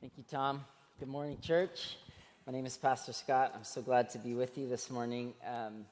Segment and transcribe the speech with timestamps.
[0.00, 0.64] Thank you, Tom.
[1.00, 1.96] Good morning, church.
[2.46, 3.50] My name is Pastor Scott.
[3.56, 5.86] I'm so glad to be with you this morning um,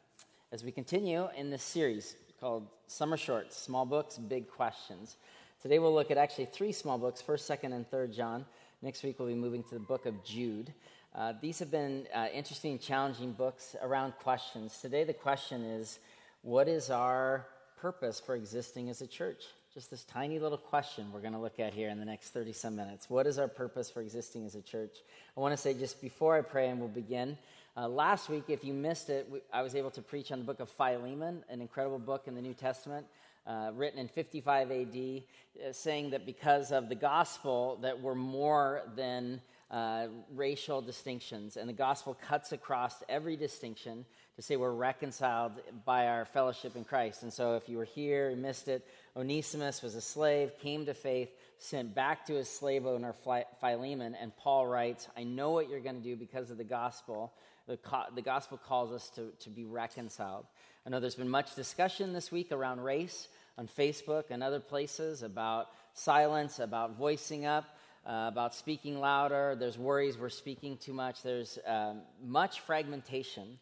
[0.53, 5.17] as we continue in this series called Summer Shorts Small Books, Big Questions.
[5.61, 8.45] Today we'll look at actually three small books, 1st, 2nd, and 3rd John.
[8.81, 10.73] Next week we'll be moving to the book of Jude.
[11.13, 14.79] Uh, these have been uh, interesting, challenging books around questions.
[14.81, 15.99] Today the question is
[16.43, 17.45] what is our
[17.77, 19.47] purpose for existing as a church?
[19.77, 22.55] Just this tiny little question we're going to look at here in the next 30
[22.55, 23.11] some minutes.
[23.11, 25.03] What is our purpose for existing as a church?
[25.37, 27.37] I want to say just before I pray and we'll begin,
[27.77, 30.47] uh, last week, if you missed it, we, I was able to preach on the
[30.47, 33.05] book of Philemon, an incredible book in the New Testament.
[33.47, 38.81] Uh, written in 55 AD, uh, saying that because of the gospel, that we're more
[38.97, 44.05] than uh, racial distinctions, and the gospel cuts across every distinction
[44.37, 45.53] to say we're reconciled
[45.85, 47.23] by our fellowship in Christ.
[47.23, 50.95] And so, if you were here, you missed it, Onesimus was a slave, came to
[50.95, 53.15] faith, sent back to his slave owner
[53.61, 57.33] Philemon, and Paul writes, I know what you're going to do because of the gospel.
[57.67, 60.47] The, co- the gospel calls us to, to be reconciled.
[60.87, 63.27] I know there's been much discussion this week around race
[63.59, 67.65] on Facebook and other places about silence, about voicing up,
[68.07, 69.57] uh, about speaking louder.
[69.59, 71.23] There's worries we're speaking too much.
[71.23, 73.59] There's um, much fragmentation.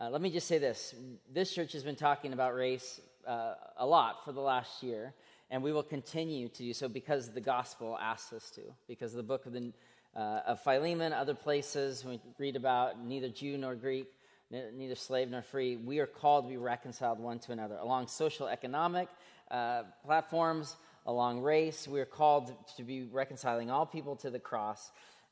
[0.00, 0.94] Uh, let me just say this
[1.32, 5.14] this church has been talking about race uh, a lot for the last year,
[5.50, 8.60] and we will continue to do so because the gospel asks us to.
[8.86, 9.72] Because the book of, the,
[10.14, 14.06] uh, of Philemon, other places, we read about neither Jew nor Greek,
[14.50, 17.76] neither slave nor free, we are called to be reconciled one to another.
[17.76, 19.08] Along social economic
[19.50, 19.82] uh,
[21.08, 24.90] platforms, along race, we are called to be reconciling all people to the cross.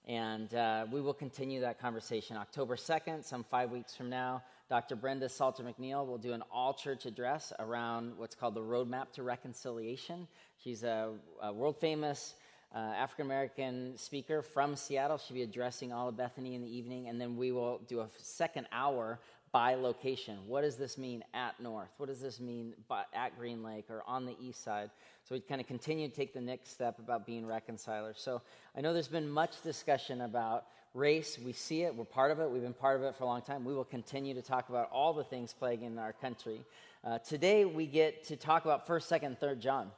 [0.08, 4.42] And uh, we will continue that conversation October 2nd, some five weeks from now.
[4.68, 4.96] Dr.
[4.96, 9.22] Brenda Salter McNeil will do an all church address around what's called the Roadmap to
[9.22, 10.26] Reconciliation.
[10.62, 12.34] She's a, a world famous
[12.74, 15.18] uh, African American speaker from Seattle.
[15.18, 18.08] She'll be addressing all of Bethany in the evening, and then we will do a
[18.18, 19.18] second hour
[19.52, 20.38] by location.
[20.46, 21.88] What does this mean at North?
[21.96, 24.90] What does this mean by, at Green Lake or on the east side?
[25.24, 28.20] So we kind of continue to take the next step about being reconcilers.
[28.20, 28.42] So
[28.76, 31.38] I know there's been much discussion about race.
[31.38, 33.42] We see it, we're part of it, we've been part of it for a long
[33.42, 33.64] time.
[33.64, 36.60] We will continue to talk about all the things plaguing our country.
[37.04, 39.90] Uh, today, we get to talk about 1st, 2nd, 3rd John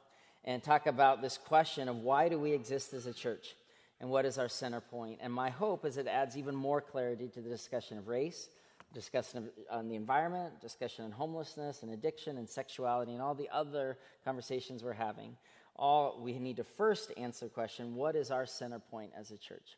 [0.45, 3.55] and talk about this question of why do we exist as a church
[3.99, 5.19] and what is our center point.
[5.21, 8.47] And my hope is it adds even more clarity to the discussion of race,
[8.93, 13.97] discussion on the environment, discussion on homelessness and addiction and sexuality and all the other
[14.25, 15.35] conversations we're having.
[15.75, 19.37] All we need to first answer the question what is our center point as a
[19.37, 19.77] church?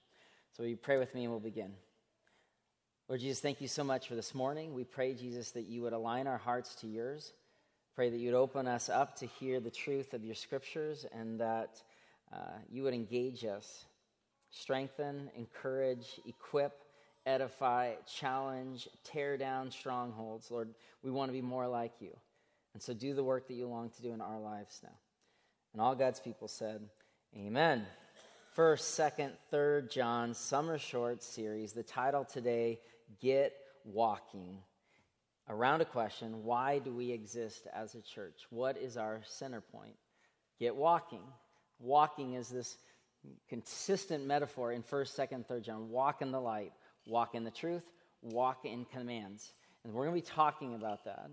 [0.57, 1.73] So you pray with me and we'll begin.
[3.07, 4.73] Lord Jesus, thank you so much for this morning.
[4.73, 7.33] We pray, Jesus, that you would align our hearts to yours.
[7.93, 11.81] Pray that you'd open us up to hear the truth of your scriptures and that
[12.31, 12.37] uh,
[12.69, 13.85] you would engage us,
[14.49, 16.71] strengthen, encourage, equip,
[17.25, 20.49] edify, challenge, tear down strongholds.
[20.51, 20.69] Lord,
[21.03, 22.15] we want to be more like you.
[22.73, 24.95] And so do the work that you long to do in our lives now.
[25.73, 26.81] And all God's people said,
[27.35, 27.85] Amen.
[28.53, 31.71] First, second, third John Summer Short Series.
[31.73, 32.79] The title today,
[33.21, 33.53] Get
[33.85, 34.57] Walking.
[35.49, 38.45] Around a question why do we exist as a church?
[38.49, 39.95] What is our center point?
[40.59, 41.23] Get walking.
[41.79, 42.77] Walking is this
[43.49, 45.89] consistent metaphor in 1st, 2nd, 3rd John.
[45.89, 46.71] Walk in the light,
[47.05, 47.83] walk in the truth,
[48.21, 49.51] walk in commands.
[49.83, 51.29] And we're going to be talking about that.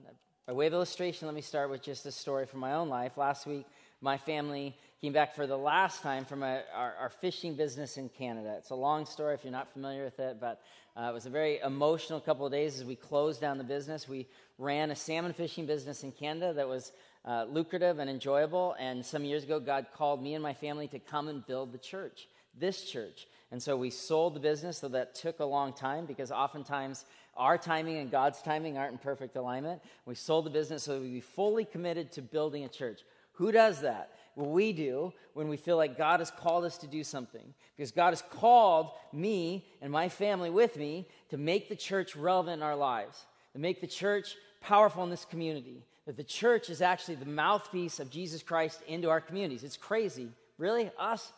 [0.47, 3.19] By way of illustration, let me start with just a story from my own life.
[3.19, 3.67] Last week,
[4.01, 8.09] my family came back for the last time from a, our, our, fishing business in
[8.09, 8.55] Canada.
[8.59, 10.61] It's a long story if you're not familiar with it, but
[10.97, 14.09] uh, it was a very emotional couple of days as we closed down the business.
[14.09, 14.27] We
[14.59, 16.93] ran a salmon fishing business in Canada that was
[17.25, 20.99] uh, lucrative and enjoyable, and some years ago, God called me and my family to
[20.99, 22.28] come and build the church,
[22.59, 23.27] this church.
[23.51, 27.57] And so we sold the business, so that took a long time because oftentimes our
[27.57, 29.81] timing and God's timing aren't in perfect alignment.
[30.05, 33.01] We sold the business so we'd be fully committed to building a church.
[33.35, 34.11] Who does that?
[34.35, 37.55] Well, we do when we feel like God has called us to do something.
[37.77, 42.57] Because God has called me and my family with me to make the church relevant
[42.57, 45.83] in our lives, to make the church powerful in this community.
[46.07, 49.63] That the church is actually the mouthpiece of Jesus Christ into our communities.
[49.63, 50.28] It's crazy.
[50.59, 50.91] Really?
[50.99, 51.33] Us?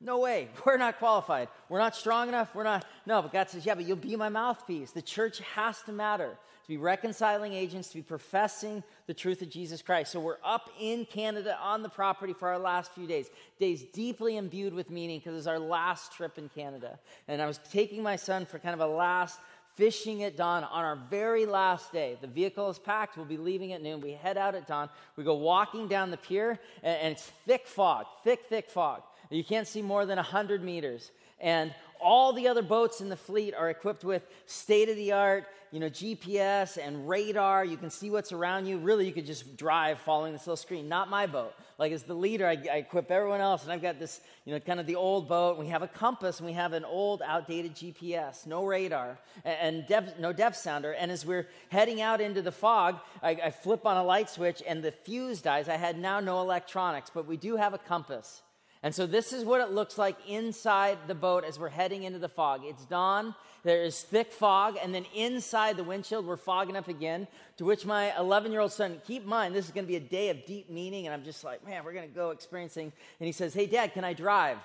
[0.00, 0.48] No way.
[0.66, 1.48] We're not qualified.
[1.68, 2.54] We're not strong enough.
[2.54, 2.84] We're not.
[3.06, 4.90] No, but God says, yeah, but you'll be my mouthpiece.
[4.90, 9.48] The church has to matter to be reconciling agents, to be professing the truth of
[9.48, 10.10] Jesus Christ.
[10.10, 13.30] So we're up in Canada on the property for our last few days.
[13.60, 16.98] Days deeply imbued with meaning because it's our last trip in Canada.
[17.28, 19.38] And I was taking my son for kind of a last
[19.76, 22.18] fishing at dawn on our very last day.
[22.20, 23.16] The vehicle is packed.
[23.16, 24.00] We'll be leaving at noon.
[24.00, 24.88] We head out at dawn.
[25.14, 29.02] We go walking down the pier, and, it's thick fog, thick, thick fog.
[29.30, 31.10] You can't see more than 100 meters.
[31.40, 35.46] And all the other boats in the fleet are equipped with state of the art,
[35.70, 37.64] you know, GPS and radar.
[37.64, 38.78] You can see what's around you.
[38.78, 40.88] Really, you could just drive following this little screen.
[40.88, 41.54] Not my boat.
[41.78, 44.60] Like, as the leader, I, I equip everyone else, and I've got this, you know,
[44.60, 45.58] kind of the old boat.
[45.58, 50.14] We have a compass, and we have an old, outdated GPS, no radar, and, and
[50.18, 50.92] no depth sounder.
[50.92, 54.62] And as we're heading out into the fog, I, I flip on a light switch,
[54.66, 55.68] and the fuse dies.
[55.68, 58.42] I had now no electronics, but we do have a compass.
[58.82, 62.18] And so this is what it looks like inside the boat as we're heading into
[62.18, 62.60] the fog.
[62.64, 63.34] It's dawn,
[63.64, 67.26] there is thick fog, and then inside the windshield, we're fogging up again.
[67.56, 69.96] To which my 11 year old son, keep in mind, this is going to be
[69.96, 71.06] a day of deep meaning.
[71.06, 72.92] And I'm just like, man, we're going to go experiencing.
[73.18, 74.58] And he says, hey, dad, can I drive?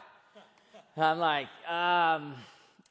[0.97, 2.35] I'm like, um,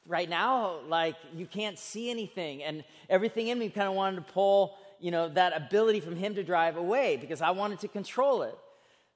[0.07, 2.63] right now, like, you can't see anything.
[2.63, 6.35] And everything in me kind of wanted to pull, you know, that ability from him
[6.35, 8.57] to drive away because I wanted to control it.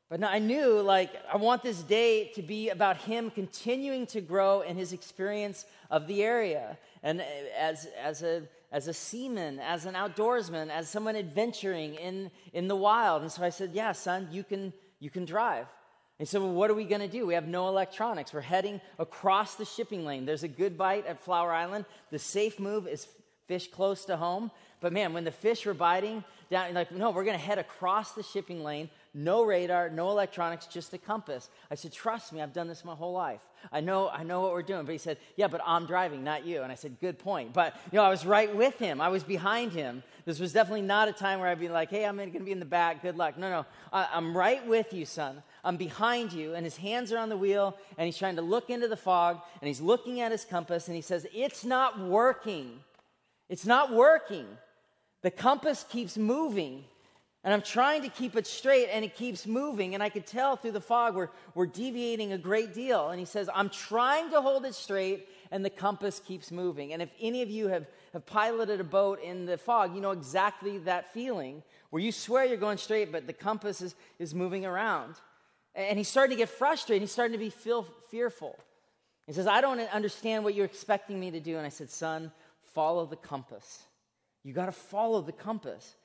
[0.10, 4.62] But I knew, like, I want this day to be about him continuing to grow
[4.62, 6.78] in his experience of the area.
[7.02, 7.24] And uh,
[7.58, 12.76] as, as, a, as a seaman, as an outdoorsman, as someone adventuring in, in the
[12.76, 13.24] wild.
[13.24, 15.66] And so I said, Yeah, son, you can, you can drive.
[16.20, 17.26] And well, what are we going to do?
[17.26, 18.32] We have no electronics.
[18.32, 20.26] We're heading across the shipping lane.
[20.26, 21.86] There's a good bite at Flower Island.
[22.10, 23.08] The safe move is
[23.48, 24.50] fish close to home.
[24.80, 28.14] But man, when the fish were biting down, like, no, we're going to head across
[28.14, 31.50] the shipping lane no radar, no electronics, just a compass.
[31.72, 33.40] I said, Trust me, I've done this my whole life.
[33.72, 34.86] I know, I know what we're doing.
[34.86, 36.62] But he said, Yeah, but I'm driving, not you.
[36.62, 37.54] And I said, Good point.
[37.54, 40.04] But, you know, I was right with him, I was behind him.
[40.26, 42.52] This was definitely not a time where I'd be like, Hey, I'm going to be
[42.52, 43.38] in the back, good luck.
[43.38, 45.42] No, no, I, I'm right with you, son.
[45.64, 48.70] I'm behind you, and his hands are on the wheel, and he's trying to look
[48.70, 52.82] into the fog, and he's looking at his compass, and he says, It's not working.
[53.48, 54.46] It's not working.
[55.22, 56.84] The compass keeps moving.
[57.46, 59.94] And I'm trying to keep it straight, and it keeps moving.
[59.94, 63.10] And I could tell through the fog we're, we're deviating a great deal.
[63.10, 66.92] And he says, I'm trying to hold it straight, and the compass keeps moving.
[66.92, 70.10] And if any of you have, have piloted a boat in the fog, you know
[70.10, 71.62] exactly that feeling
[71.92, 75.14] where you swear you're going straight, but the compass is, is moving around.
[75.76, 77.04] And he's starting to get frustrated.
[77.04, 78.58] He's starting to be feel, fearful.
[79.28, 81.58] He says, I don't understand what you're expecting me to do.
[81.58, 82.32] And I said, Son,
[82.74, 83.84] follow the compass.
[84.44, 85.96] You got to follow the compass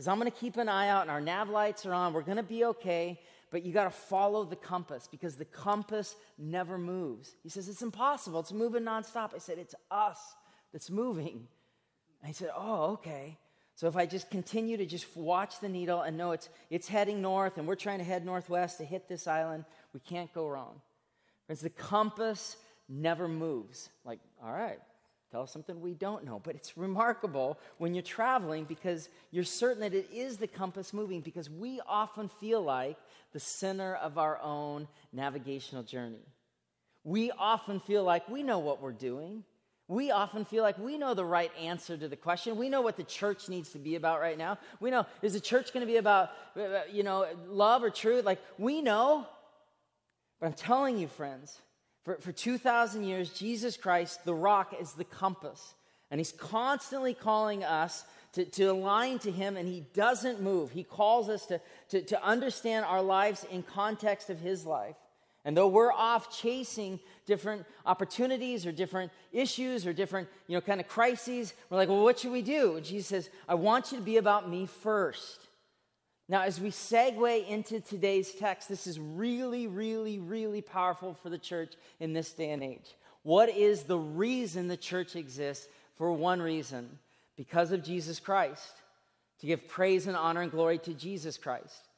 [0.00, 2.14] because I'm going to keep an eye out and our nav lights are on.
[2.14, 3.20] We're going to be okay,
[3.50, 7.36] but you got to follow the compass because the compass never moves.
[7.42, 8.40] He says, It's impossible.
[8.40, 9.34] It's moving nonstop.
[9.34, 10.16] I said, It's us
[10.72, 11.46] that's moving.
[12.22, 13.36] And he said, Oh, okay.
[13.74, 17.20] So if I just continue to just watch the needle and know it's, it's heading
[17.20, 20.80] north and we're trying to head northwest to hit this island, we can't go wrong.
[21.44, 22.56] Friends, the compass
[22.88, 23.90] never moves.
[24.06, 24.78] Like, all right,
[25.30, 26.40] Tell us something we don't know.
[26.42, 31.20] But it's remarkable when you're traveling because you're certain that it is the compass moving
[31.20, 32.96] because we often feel like
[33.32, 36.26] the center of our own navigational journey.
[37.04, 39.44] We often feel like we know what we're doing.
[39.86, 42.56] We often feel like we know the right answer to the question.
[42.56, 44.58] We know what the church needs to be about right now.
[44.80, 48.24] We know, is the church going to be about, uh, you know, love or truth?
[48.24, 49.26] Like, we know.
[50.38, 51.58] But I'm telling you, friends,
[52.04, 55.74] for, for 2,000 years, Jesus Christ, the rock, is the compass.
[56.10, 60.70] And he's constantly calling us to, to align to him, and he doesn't move.
[60.70, 61.60] He calls us to,
[61.90, 64.96] to, to understand our lives in context of his life.
[65.44, 70.80] And though we're off chasing different opportunities or different issues or different, you know, kind
[70.80, 72.76] of crises, we're like, well, what should we do?
[72.76, 75.40] And Jesus says, I want you to be about me first.
[76.30, 81.38] Now, as we segue into today's text, this is really, really, really powerful for the
[81.38, 82.94] church in this day and age.
[83.24, 85.66] What is the reason the church exists?
[85.96, 87.00] For one reason,
[87.36, 88.74] because of Jesus Christ,
[89.40, 91.88] to give praise and honor and glory to Jesus Christ.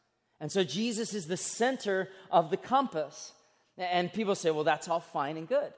[0.41, 3.33] And so Jesus is the center of the compass.
[3.77, 5.75] And people say, well, that's all fine and good.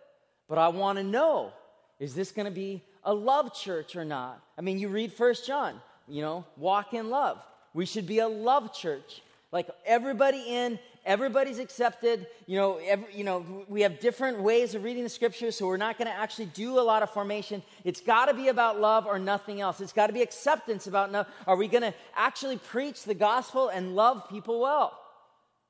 [0.48, 1.52] But I want to know
[1.98, 4.40] is this going to be a love church or not?
[4.56, 7.42] I mean, you read First John, you know, walk in love.
[7.74, 9.20] We should be a love church.
[9.52, 12.26] Like everybody in, everybody's accepted.
[12.46, 15.76] You know, every, you know, we have different ways of reading the scriptures, so we're
[15.76, 17.62] not going to actually do a lot of formation.
[17.84, 19.80] It's got to be about love or nothing else.
[19.80, 21.26] It's got to be acceptance about no.
[21.46, 24.98] Are we going to actually preach the gospel and love people well?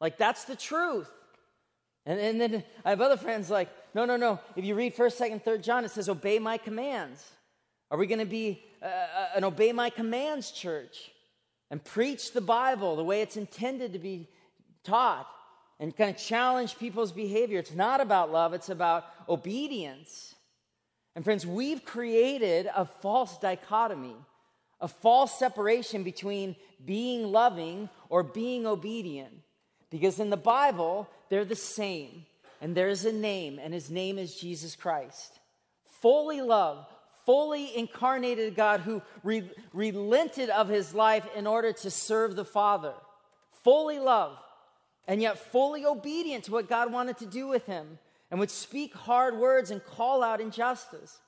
[0.00, 1.10] Like that's the truth.
[2.06, 4.40] And, and then I have other friends like, no, no, no.
[4.56, 7.24] If you read First, Second, Third John, it says, "Obey my commands."
[7.90, 11.12] Are we going to be uh, uh, an obey my commands church?
[11.70, 14.28] And preach the Bible the way it's intended to be
[14.84, 15.26] taught
[15.80, 17.58] and kind of challenge people's behavior.
[17.58, 20.34] It's not about love, it's about obedience.
[21.16, 24.16] And friends, we've created a false dichotomy,
[24.80, 29.32] a false separation between being loving or being obedient.
[29.90, 32.26] Because in the Bible, they're the same.
[32.60, 35.38] And there's a name, and his name is Jesus Christ.
[36.00, 36.86] Fully love,
[37.24, 42.92] fully incarnated God who re- relented of his life in order to serve the Father.
[43.62, 44.36] Fully love,
[45.06, 47.98] and yet fully obedient to what God wanted to do with him,
[48.30, 51.18] and would speak hard words and call out injustice.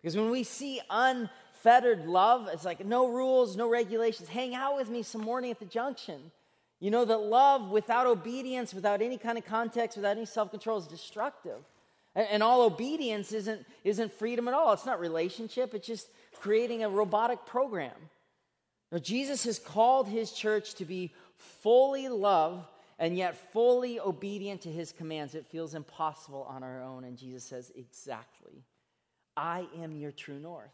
[0.00, 4.28] Because when we see unfettered love, it's like no rules, no regulations.
[4.28, 6.30] Hang out with me some morning at the junction.
[6.80, 10.78] You know that love without obedience, without any kind of context, without any self control
[10.78, 11.60] is destructive.
[12.14, 14.72] And, and, all obedience isn't, isn't freedom at all.
[14.72, 17.92] It's not relationship, it's just creating a robotic program.
[18.92, 22.66] Now, Jesus has called his church to be fully love
[22.98, 25.34] and yet fully obedient to his commands.
[25.34, 27.04] It feels impossible on our own.
[27.04, 28.64] And Jesus says, Exactly.
[29.36, 30.70] I am your true north.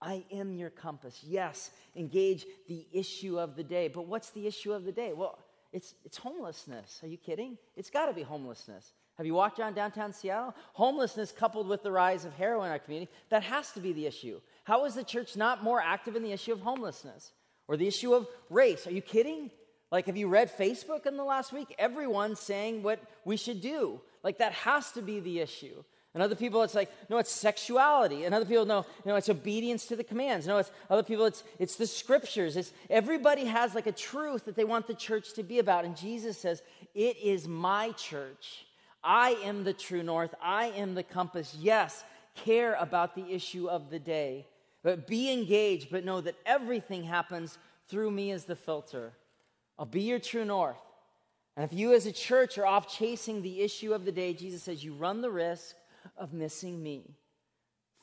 [0.00, 1.20] I am your compass.
[1.26, 3.88] Yes, engage the issue of the day.
[3.88, 5.14] But what's the issue of the day?
[5.14, 5.38] Well,
[5.72, 7.00] it's, it's homelessness.
[7.02, 7.56] Are you kidding?
[7.76, 8.92] It's got to be homelessness.
[9.16, 10.54] Have you walked around downtown Seattle?
[10.72, 14.06] Homelessness coupled with the rise of heroin in our community, that has to be the
[14.06, 14.40] issue.
[14.64, 17.32] How is the church not more active in the issue of homelessness
[17.68, 18.86] or the issue of race?
[18.86, 19.50] Are you kidding?
[19.92, 21.74] Like, have you read Facebook in the last week?
[21.78, 24.00] Everyone's saying what we should do.
[24.24, 25.84] Like, that has to be the issue.
[26.14, 28.24] And other people, it's like, no, it's sexuality.
[28.24, 30.46] And other people, no, no, it's obedience to the commands.
[30.46, 32.56] No, it's other people, it's it's the scriptures.
[32.56, 35.84] It's everybody has like a truth that they want the church to be about.
[35.84, 36.62] And Jesus says,
[36.94, 38.64] It is my church.
[39.04, 40.34] I am the true north.
[40.42, 41.54] I am the compass.
[41.60, 42.02] Yes,
[42.34, 44.46] care about the issue of the day.
[44.82, 47.58] But be engaged, but know that everything happens
[47.88, 49.12] through me as the filter.
[49.78, 50.80] I'll be your true north.
[51.56, 54.62] And if you as a church are off chasing the issue of the day, Jesus
[54.62, 55.76] says you run the risk
[56.16, 57.14] of missing me.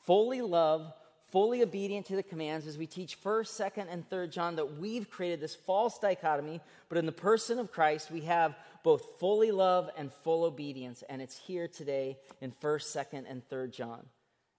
[0.04, 0.92] Fully love,
[1.32, 5.10] fully obedient to the commands as we teach 1st, 2nd, and 3rd John that we've
[5.10, 6.60] created this false dichotomy,
[6.90, 11.22] but in the person of Christ, we have both fully love and full obedience, and
[11.22, 14.06] it's here today in 1st, 2nd, and 3rd John.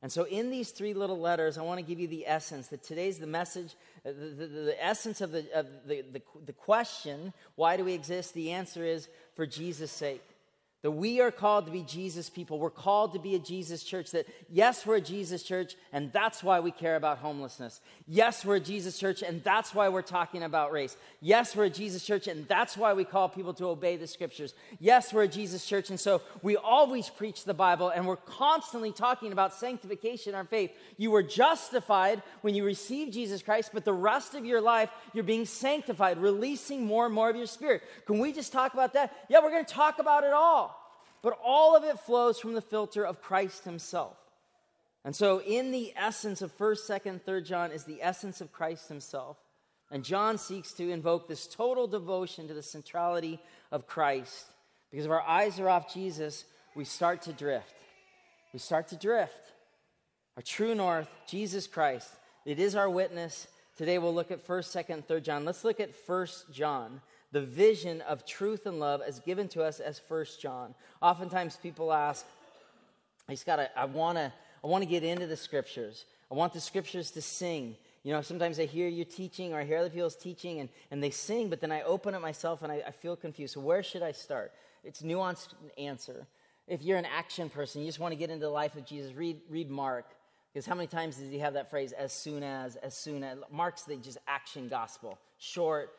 [0.01, 2.83] And so, in these three little letters, I want to give you the essence that
[2.83, 3.73] today's the message,
[4.05, 7.93] uh, the, the, the essence of, the, of the, the, the question why do we
[7.93, 8.33] exist?
[8.33, 10.21] The answer is for Jesus' sake.
[10.83, 12.59] That we are called to be Jesus people.
[12.59, 14.11] We're called to be a Jesus church.
[14.11, 17.79] That, yes, we're a Jesus church, and that's why we care about homelessness.
[18.05, 20.97] Yes, we're a Jesus church, and that's why we're talking about race.
[21.21, 24.53] Yes, we're a Jesus church, and that's why we call people to obey the scriptures.
[24.77, 28.91] Yes, we're a Jesus church, and so we always preach the Bible, and we're constantly
[28.91, 30.71] talking about sanctification, our faith.
[30.97, 35.23] You were justified when you received Jesus Christ, but the rest of your life, you're
[35.23, 37.83] being sanctified, releasing more and more of your spirit.
[38.05, 39.15] Can we just talk about that?
[39.29, 40.72] Yeah, we're going to talk about it all
[41.23, 44.17] but all of it flows from the filter of Christ himself.
[45.05, 48.87] And so, in the essence of 1st, 2nd, 3rd John is the essence of Christ
[48.87, 49.37] himself.
[49.89, 53.39] And John seeks to invoke this total devotion to the centrality
[53.71, 54.45] of Christ.
[54.91, 57.73] Because if our eyes are off Jesus, we start to drift.
[58.53, 59.33] We start to drift.
[60.37, 62.09] Our true north, Jesus Christ,
[62.45, 63.47] it is our witness.
[63.77, 65.45] Today we'll look at 1st, 2nd, 3rd John.
[65.45, 67.01] Let's look at 1st John
[67.33, 70.75] the vision of truth and love as given to us as First John.
[71.01, 72.25] Oftentimes people ask,
[73.27, 74.31] I just gotta, I wanna,
[74.63, 76.05] I wanna get into the scriptures.
[76.31, 77.75] I want the scriptures to sing.
[78.03, 81.03] You know, sometimes I hear you teaching or I hear other people's teaching and, and
[81.03, 83.55] they sing, but then I open it myself and I, I feel confused.
[83.55, 84.51] So where should I start?
[84.83, 86.27] It's nuanced answer.
[86.67, 89.11] If you're an action person, you just want to get into the life of Jesus,
[89.15, 90.05] read, read Mark.
[90.53, 93.39] Because how many times does he have that phrase, as soon as, as soon as?
[93.51, 95.17] Mark's the just action gospel.
[95.39, 95.89] Short,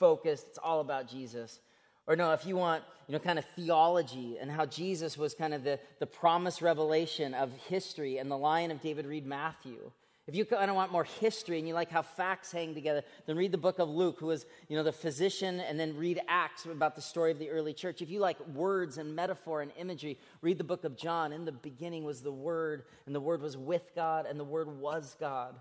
[0.00, 1.60] focused, it's all about Jesus.
[2.08, 5.54] Or no, if you want, you know, kind of theology and how Jesus was kind
[5.54, 9.92] of the, the promised revelation of history and the Lion of David, read Matthew.
[10.26, 13.36] If you kind of want more history and you like how facts hang together, then
[13.36, 16.66] read the book of Luke, who was, you know, the physician, and then read Acts
[16.66, 18.00] about the story of the early church.
[18.00, 21.32] If you like words and metaphor and imagery, read the book of John.
[21.32, 24.68] In the beginning was the Word, and the Word was with God, and the Word
[24.68, 25.56] was God.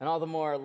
[0.00, 0.58] And all the more,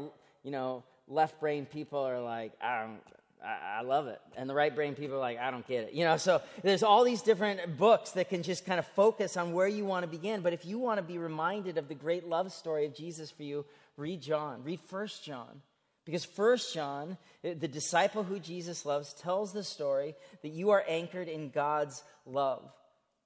[0.43, 2.99] you know, left brain people are like, I don't,
[3.45, 4.19] I, love it.
[4.35, 5.93] And the right brain people are like, I don't get it.
[5.93, 9.53] You know, so there's all these different books that can just kind of focus on
[9.53, 10.41] where you want to begin.
[10.41, 13.43] But if you want to be reminded of the great love story of Jesus for
[13.43, 13.65] you,
[13.97, 15.61] read John, read First John.
[16.05, 20.83] Because First John, eh, the disciple who Jesus loves, tells the story that you are
[20.87, 22.63] anchored in God's love.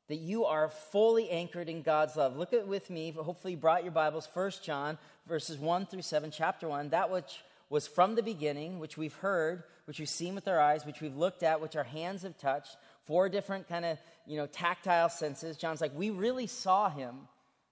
[0.07, 2.35] That you are fully anchored in God's love.
[2.35, 6.31] Look at with me, hopefully you brought your Bibles, First John, verses 1 through 7,
[6.31, 6.89] chapter 1.
[6.89, 10.85] That which was from the beginning, which we've heard, which we've seen with our eyes,
[10.85, 14.47] which we've looked at, which our hands have touched, four different kind of, you know,
[14.47, 15.57] tactile senses.
[15.57, 17.15] John's like, we really saw him.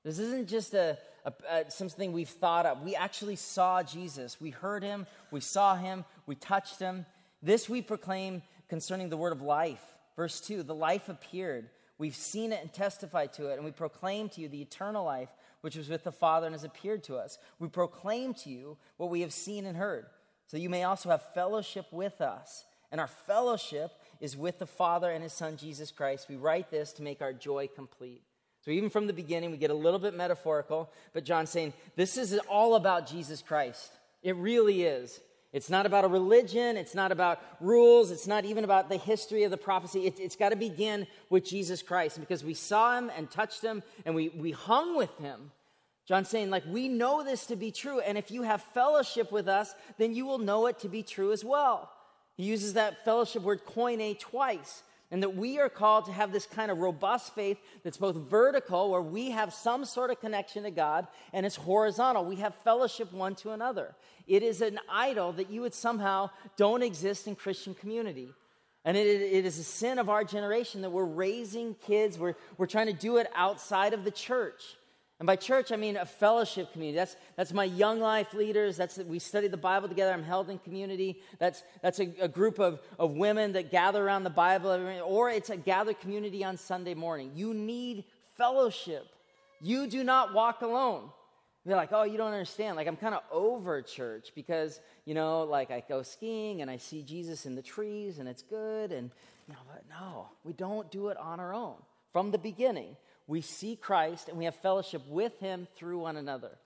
[0.04, 2.82] This isn't just a, a, a, something we've thought of.
[2.84, 4.40] We actually saw Jesus.
[4.40, 7.06] We heard him, we saw him, we touched him.
[7.42, 9.84] This we proclaim concerning the word of life.
[10.16, 11.70] Verse 2 the life appeared.
[12.00, 15.30] We've seen it and testified to it, and we proclaim to you the eternal life
[15.62, 17.38] which was with the Father and has appeared to us.
[17.60, 20.06] We proclaim to you what we have seen and heard,
[20.48, 22.66] so you may also have fellowship with us.
[22.92, 26.30] And our fellowship is with the Father and his Son, Jesus Christ.
[26.30, 28.22] We write this to make our joy complete.
[28.62, 32.18] So even from the beginning, we get a little bit metaphorical, but John's saying this
[32.18, 33.92] is all about Jesus Christ.
[34.24, 35.20] It really is.
[35.58, 36.78] It's not about a religion.
[36.78, 38.12] It's not about rules.
[38.12, 40.06] It's not even about the history of the prophecy.
[40.06, 43.82] It, has got to begin with Jesus Christ because we saw him and touched him
[44.06, 45.52] and we, we hung with him.
[46.08, 48.00] John's saying, like, we know this to be true.
[48.00, 51.32] And if you have fellowship with us, then you will know it to be true
[51.32, 51.92] as well.
[52.36, 56.46] He uses that fellowship word koine twice and that we are called to have this
[56.46, 60.72] kind of robust faith that's both vertical, where we have some sort of connection to
[60.72, 62.26] God, and it's horizontal.
[62.26, 63.96] We have fellowship one to another.
[64.28, 68.34] It is an idol that you would somehow don't exist in Christian community.
[68.84, 72.68] And it, it is a sin of our generation that we're raising kids, we're, we're
[72.68, 74.76] trying to do it outside of the church.
[75.20, 76.98] And by church, I mean a fellowship community.
[76.98, 78.78] That's, that's my young life leaders.
[78.78, 80.14] That's we study the Bible together.
[80.14, 81.20] I'm held in community.
[81.40, 84.70] That's, that's a, a group of, of women that gather around the Bible.
[85.04, 87.32] Or it's a gathered community on Sunday morning.
[87.34, 88.04] You need
[88.36, 89.08] fellowship.
[89.60, 91.10] You do not walk alone.
[91.66, 92.78] They're like, oh, you don't understand.
[92.78, 96.78] Like, I'm kind of over church because, you know, like I go skiing and I
[96.78, 98.94] see Jesus in the trees and it's good.
[98.94, 99.12] And,
[99.48, 101.76] you know, but no, we don't do it on our own
[102.14, 102.96] from the beginning
[103.28, 106.58] we see Christ and we have fellowship with him through one another.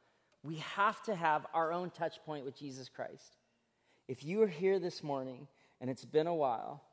[0.43, 3.37] We have to have our own touch point with Jesus Christ.
[4.07, 5.47] If you are here this morning
[5.79, 6.83] and it's been a while,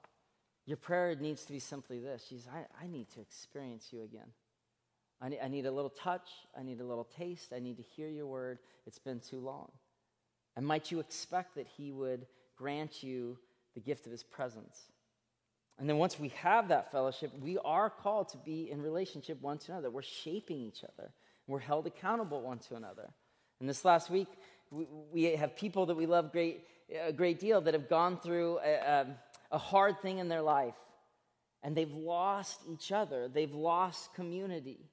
[0.66, 4.28] your prayer needs to be simply this Jesus, I, I need to experience you again.
[5.20, 6.28] I need, I need a little touch.
[6.58, 7.52] I need a little taste.
[7.54, 8.58] I need to hear your word.
[8.86, 9.70] It's been too long.
[10.56, 13.38] And might you expect that he would grant you
[13.74, 14.90] the gift of his presence?
[15.78, 19.58] And then once we have that fellowship, we are called to be in relationship one
[19.58, 19.90] to another.
[19.90, 21.12] We're shaping each other.
[21.46, 23.08] We're held accountable one to another.
[23.60, 24.28] And this last week,
[24.70, 26.64] we, we have people that we love great,
[27.04, 29.06] a great deal that have gone through a, a,
[29.52, 30.74] a hard thing in their life.
[31.62, 33.28] And they've lost each other.
[33.28, 34.90] They've lost community.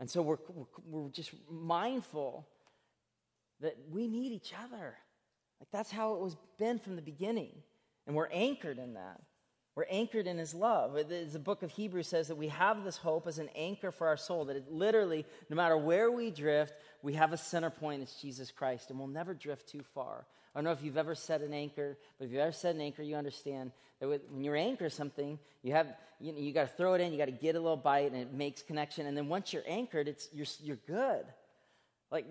[0.00, 0.38] And so we're,
[0.86, 2.46] we're just mindful
[3.60, 4.96] that we need each other.
[5.60, 7.52] Like that's how it was been from the beginning.
[8.06, 9.20] And we're anchored in that.
[9.76, 10.94] We're anchored in his love.
[10.94, 14.16] The book of Hebrews says that we have this hope as an anchor for our
[14.16, 18.20] soul, that it literally, no matter where we drift, we have a center point, it's
[18.20, 20.26] Jesus Christ, and we'll never drift too far.
[20.54, 22.80] I don't know if you've ever set an anchor, but if you've ever set an
[22.80, 25.88] anchor, you understand that when you anchor something, you have
[26.20, 28.12] you, know, you got to throw it in, you got to get a little bite,
[28.12, 29.06] and it makes connection.
[29.06, 31.24] And then once you're anchored, it's you're you're good.
[32.12, 32.26] Like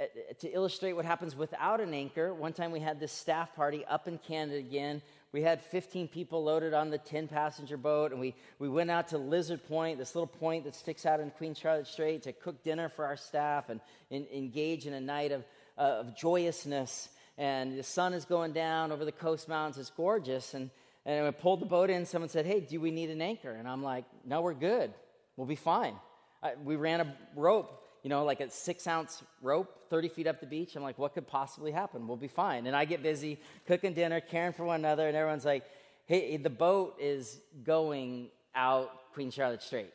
[0.00, 0.04] uh,
[0.38, 4.08] to illustrate what happens without an anchor, one time we had this staff party up
[4.08, 8.34] in Canada again we had 15 people loaded on the 10 passenger boat, and we,
[8.58, 11.86] we went out to Lizard Point, this little point that sticks out in Queen Charlotte
[11.86, 15.44] Strait, to cook dinner for our staff and in, engage in a night of,
[15.76, 17.10] uh, of joyousness.
[17.36, 19.78] And the sun is going down over the coast mountains.
[19.78, 20.54] It's gorgeous.
[20.54, 20.70] And,
[21.04, 22.06] and we pulled the boat in.
[22.06, 23.52] Someone said, Hey, do we need an anchor?
[23.52, 24.92] And I'm like, No, we're good.
[25.36, 25.94] We'll be fine.
[26.42, 30.40] I, we ran a rope you know, like a six ounce rope 30 feet up
[30.40, 30.76] the beach.
[30.76, 32.06] I'm like, what could possibly happen?
[32.06, 32.66] We'll be fine.
[32.66, 35.64] And I get busy cooking dinner, caring for one another, and everyone's like,
[36.06, 39.92] hey, the boat is going out Queen Charlotte Strait.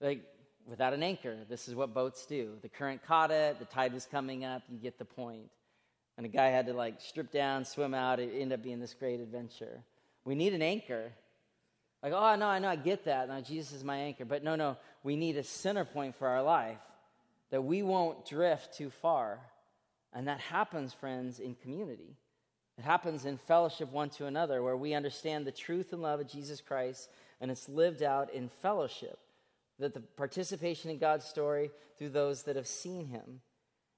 [0.00, 0.22] Like,
[0.66, 2.52] without an anchor, this is what boats do.
[2.62, 5.50] The current caught it, the tide was coming up, you get the point.
[6.16, 8.20] And a guy had to like strip down, swim out.
[8.20, 9.82] It ended up being this great adventure.
[10.24, 11.12] We need an anchor.
[12.02, 13.28] Like, oh, no, I know, I get that.
[13.28, 14.24] Now, Jesus is my anchor.
[14.24, 16.78] But no, no, we need a center point for our life
[17.54, 19.38] that we won't drift too far.
[20.12, 22.16] And that happens, friends, in community.
[22.76, 26.26] It happens in fellowship one to another, where we understand the truth and love of
[26.26, 27.08] Jesus Christ,
[27.40, 29.20] and it's lived out in fellowship.
[29.78, 33.40] That the participation in God's story through those that have seen him.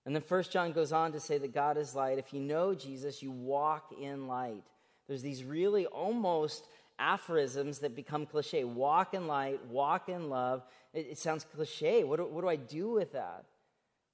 [0.04, 2.18] And then First John goes on to say that God is light.
[2.18, 4.64] If you know Jesus, you walk in light.
[5.08, 10.64] There's these really almost aphorisms that become cliche walk in light, walk in love.
[10.92, 12.04] It, it sounds cliche.
[12.04, 13.44] What do, what do I do with that?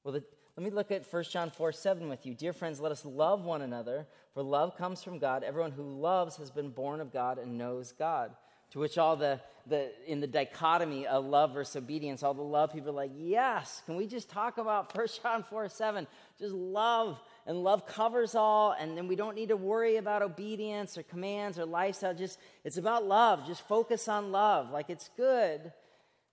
[0.04, 0.24] Well, the,
[0.56, 2.34] let me look at 1 John 4 7 with you.
[2.34, 5.44] Dear friends, let us love one another, for love comes from God.
[5.44, 8.32] Everyone who loves has been born of God and knows God.
[8.72, 12.72] To which all the, the in the dichotomy of love versus obedience, all the love
[12.72, 16.06] people are like, yes, can we just talk about 1 John 4 7?
[16.38, 20.96] Just love and love covers all, and then we don't need to worry about obedience
[20.96, 22.14] or commands or lifestyle.
[22.14, 23.46] Just it's about love.
[23.46, 24.70] Just focus on love.
[24.70, 25.72] Like it's good.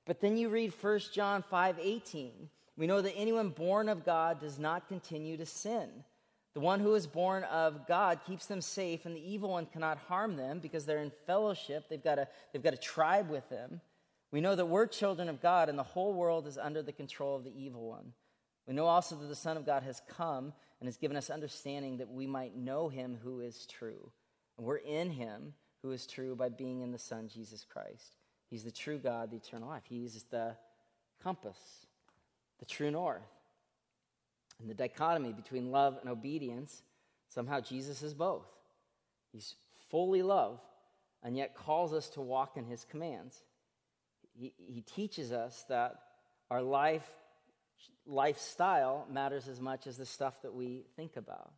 [0.05, 2.49] But then you read 1 John 5 18.
[2.77, 5.89] We know that anyone born of God does not continue to sin.
[6.53, 9.97] The one who is born of God keeps them safe, and the evil one cannot
[9.97, 11.85] harm them because they're in fellowship.
[11.89, 13.81] They've got a, they've got a tribe with them.
[14.31, 17.35] We know that we're children of God, and the whole world is under the control
[17.35, 18.13] of the evil one.
[18.67, 21.97] We know also that the Son of God has come and has given us understanding
[21.97, 24.11] that we might know him who is true.
[24.57, 28.17] And we're in him who is true by being in the Son, Jesus Christ.
[28.49, 29.83] He's the true God, the eternal life.
[29.87, 30.55] He's the
[31.23, 31.87] compass,
[32.59, 33.21] the true north.
[34.59, 36.83] And the dichotomy between love and obedience,
[37.29, 38.45] somehow Jesus is both.
[39.31, 39.55] He's
[39.89, 40.59] fully love
[41.23, 43.41] and yet calls us to walk in his commands.
[44.37, 45.95] He, he teaches us that
[46.49, 47.07] our life
[48.05, 51.51] lifestyle matters as much as the stuff that we think about.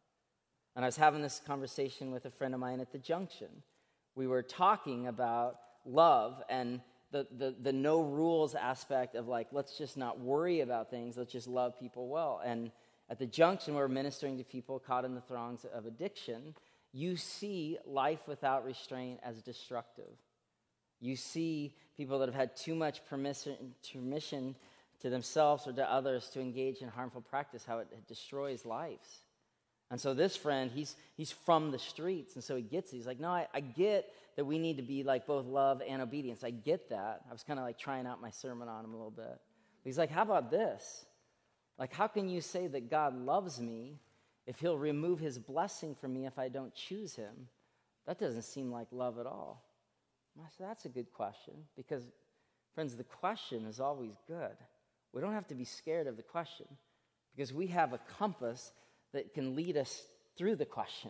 [0.76, 3.48] And I was having this conversation with a friend of mine at the junction.
[4.16, 9.78] We were talking about love and the, the, the no rules aspect of like, let's
[9.78, 12.42] just not worry about things, let's just love people well.
[12.44, 12.72] And
[13.12, 16.56] at the junction, we we're ministering to people caught in the throngs of addiction.
[16.93, 20.13] You see life without restraint as destructive.
[21.02, 24.56] You see people that have had too much permission, permission
[25.02, 29.24] to themselves or to others to engage in harmful practice, how it, it destroys lives.
[29.89, 32.95] And so this friend, he's, he's from the streets, and so he gets it.
[32.95, 36.02] He's like, no, I, I get that we need to be like both love and
[36.02, 36.45] obedience.
[36.45, 37.24] I get that.
[37.30, 39.26] I was kind of like trying out my sermon on him a little bit.
[39.26, 41.06] But he's like, how about this?
[41.82, 43.98] Like, how can you say that God loves me
[44.46, 47.48] if he'll remove his blessing from me if I don't choose him?
[48.06, 49.65] That doesn't seem like love at all.
[50.39, 52.04] I said, that's a good question because,
[52.76, 54.56] friends, the question is always good.
[55.12, 56.67] We don't have to be scared of the question
[57.36, 58.74] because we have a compass
[59.13, 60.04] that can lead us
[60.38, 61.10] through the question.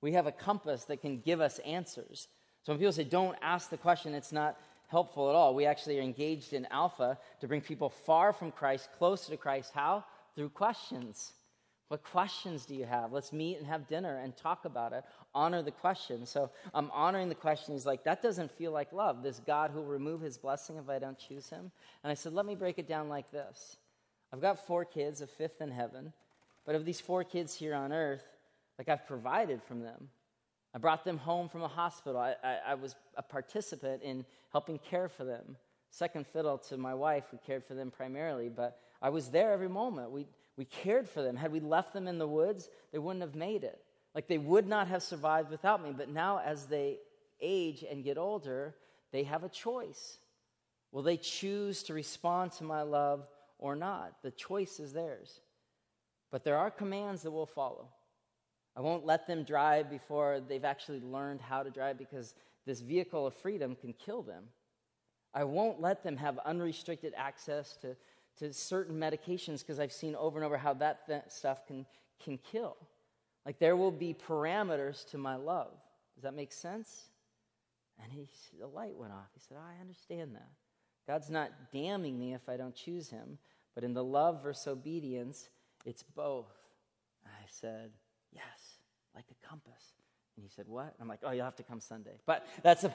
[0.00, 2.28] We have a compass that can give us answers.
[2.62, 5.54] So when people say, don't ask the question, it's not helpful at all.
[5.54, 9.72] We actually are engaged in Alpha to bring people far from Christ, closer to Christ.
[9.74, 10.04] How?
[10.34, 11.32] Through questions.
[11.88, 13.12] What questions do you have?
[13.12, 15.04] Let's meet and have dinner and talk about it.
[15.34, 16.26] Honor the question.
[16.26, 17.72] So I'm honoring the question.
[17.72, 19.22] He's like, that doesn't feel like love.
[19.22, 21.70] This God who will remove his blessing if I don't choose him.
[22.02, 23.78] And I said, let me break it down like this.
[24.32, 26.12] I've got four kids, a fifth in heaven.
[26.66, 28.24] But of these four kids here on earth,
[28.78, 30.10] like I've provided from them.
[30.78, 32.20] I brought them home from a hospital.
[32.20, 35.56] I, I, I was a participant in helping care for them.
[35.90, 39.68] Second fiddle to my wife, who cared for them primarily, but I was there every
[39.68, 40.12] moment.
[40.12, 41.34] We, we cared for them.
[41.34, 43.82] Had we left them in the woods, they wouldn't have made it.
[44.14, 45.92] Like they would not have survived without me.
[45.96, 46.98] But now, as they
[47.40, 48.76] age and get older,
[49.10, 50.18] they have a choice.
[50.92, 53.26] Will they choose to respond to my love
[53.58, 54.12] or not?
[54.22, 55.40] The choice is theirs.
[56.30, 57.88] But there are commands that we'll follow.
[58.78, 63.26] I won't let them drive before they've actually learned how to drive because this vehicle
[63.26, 64.44] of freedom can kill them.
[65.34, 67.96] I won't let them have unrestricted access to
[68.38, 71.84] to certain medications because I've seen over and over how that th- stuff can,
[72.22, 72.76] can kill.
[73.44, 75.72] Like there will be parameters to my love.
[76.14, 77.06] Does that make sense?
[78.02, 79.28] And he, the light went off.
[79.34, 80.48] He said, I understand that.
[81.06, 83.38] God's not damning me if I don't choose him,
[83.74, 85.48] but in the love versus obedience,
[85.84, 86.52] it's both.
[87.24, 87.90] I said,
[88.32, 88.67] Yes,
[89.14, 89.92] like a compass.
[90.36, 90.94] And he said, What?
[91.00, 92.18] I'm like, Oh, you'll have to come Sunday.
[92.26, 92.94] But that's a.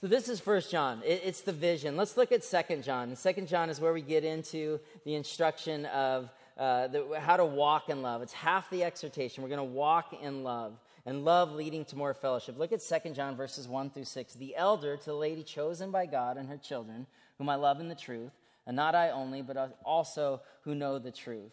[0.00, 1.02] So this is First John.
[1.04, 1.94] it's the vision.
[1.94, 3.14] Let's look at Second John.
[3.16, 7.90] Second John is where we get into the instruction of uh, the, how to walk
[7.90, 8.22] in love.
[8.22, 9.42] It's half the exhortation.
[9.42, 10.72] We're going to walk in love,
[11.04, 12.58] and love leading to more fellowship.
[12.58, 14.32] Look at Second John verses one through six.
[14.32, 17.06] The elder to the lady chosen by God and her children,
[17.36, 18.32] whom I love in the truth,
[18.66, 21.52] and not I only, but also who know the truth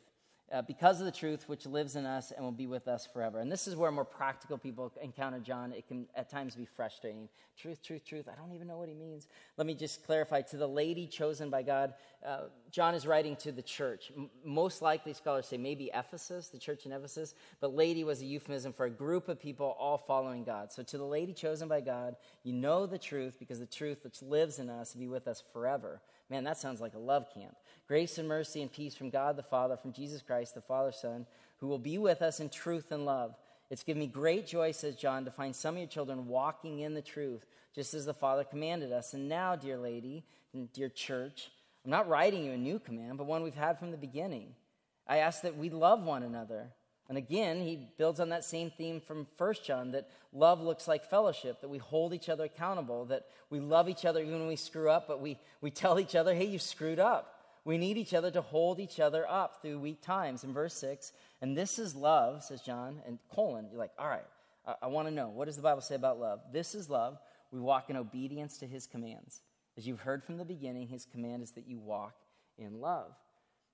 [0.52, 3.40] uh, because of the truth which lives in us and will be with us forever.
[3.40, 5.74] And this is where more practical people encounter John.
[5.74, 7.28] It can at times be frustrating.
[7.58, 8.30] Truth, truth, truth.
[8.32, 9.28] I don't even know what he means.
[9.58, 10.42] Let me just clarify.
[10.44, 14.12] To the lady chosen by God, uh, John is writing to the church.
[14.16, 18.26] M- most likely, scholars say maybe Ephesus, the church in Ephesus, but lady was a
[18.26, 20.72] euphemism for a group of people all following God.
[20.72, 24.22] So to the lady chosen by God, you know the truth because the truth which
[24.22, 26.00] lives in us will be with us forever.
[26.30, 27.56] Man, that sounds like a love camp.
[27.88, 31.26] Grace and mercy and peace from God the Father, from Jesus Christ, the Father, Son,
[31.60, 33.36] who will be with us in truth and love.
[33.70, 36.94] It's given me great joy, says John, to find some of your children walking in
[36.94, 39.14] the truth, just as the Father commanded us.
[39.14, 41.50] And now, dear lady, and dear church,
[41.84, 44.56] I'm not writing you a new command, but one we've had from the beginning.
[45.08, 46.68] I ask that we love one another.
[47.10, 51.10] And again, he builds on that same theme from 1 John that love looks like
[51.10, 54.58] fellowship, that we hold each other accountable, that we love each other even when we
[54.58, 57.34] screw up, but we, we tell each other, hey, you screwed up.
[57.64, 60.44] We need each other to hold each other up through weak times.
[60.44, 64.26] In verse 6, and this is love, says John, and colon, you're like, all right,
[64.66, 66.40] I, I want to know, what does the Bible say about love?
[66.52, 67.18] This is love.
[67.52, 69.42] We walk in obedience to his commands.
[69.78, 72.16] As you've heard from the beginning, his command is that you walk
[72.58, 73.14] in love.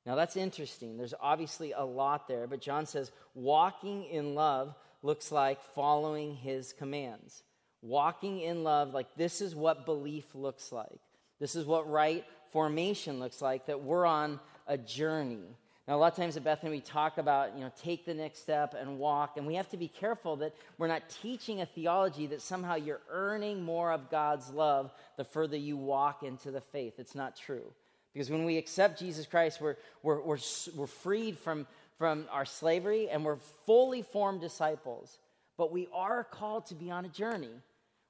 [0.06, 0.98] Now that's interesting.
[0.98, 6.74] There's obviously a lot there, but John says walking in love looks like following his
[6.74, 7.44] commands.
[7.82, 11.00] Walking in love, like this is what belief looks like.
[11.40, 15.58] This is what right formation looks like, that we're on a journey.
[15.88, 18.40] Now, a lot of times at Bethany, we talk about, you know, take the next
[18.40, 19.36] step and walk.
[19.36, 23.02] And we have to be careful that we're not teaching a theology that somehow you're
[23.10, 26.94] earning more of God's love the further you walk into the faith.
[27.00, 27.66] It's not true.
[28.14, 30.38] Because when we accept Jesus Christ, we're, we're, we're,
[30.76, 31.66] we're freed from,
[31.98, 35.18] from our slavery and we're fully formed disciples.
[35.58, 37.62] But we are called to be on a journey,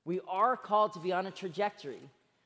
[0.05, 2.01] we are called to be on a trajectory.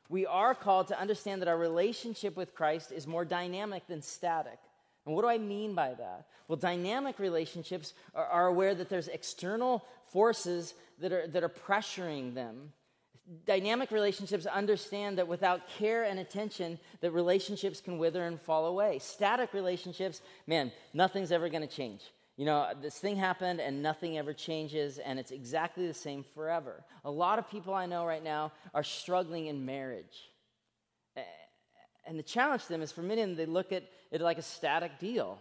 [0.10, 4.58] We are called to understand that our relationship with Christ is more dynamic than static.
[5.06, 6.28] And what do I mean by that?
[6.48, 12.34] Well, dynamic relationships are, are, aware that there's external forces that are, that are pressuring
[12.34, 12.72] them.
[13.46, 19.00] Dynamic relationships understand that without care and attention, that relationships can wither and fall away.
[19.00, 22.04] Static relationships, man, nothing's ever going to change.
[22.38, 26.84] You know, this thing happened and nothing ever changes, and it's exactly the same forever.
[27.04, 30.30] A lot of people I know right now are struggling in marriage.
[32.06, 34.38] And the challenge to them is for many of them, they look at it like
[34.38, 35.40] a static deal.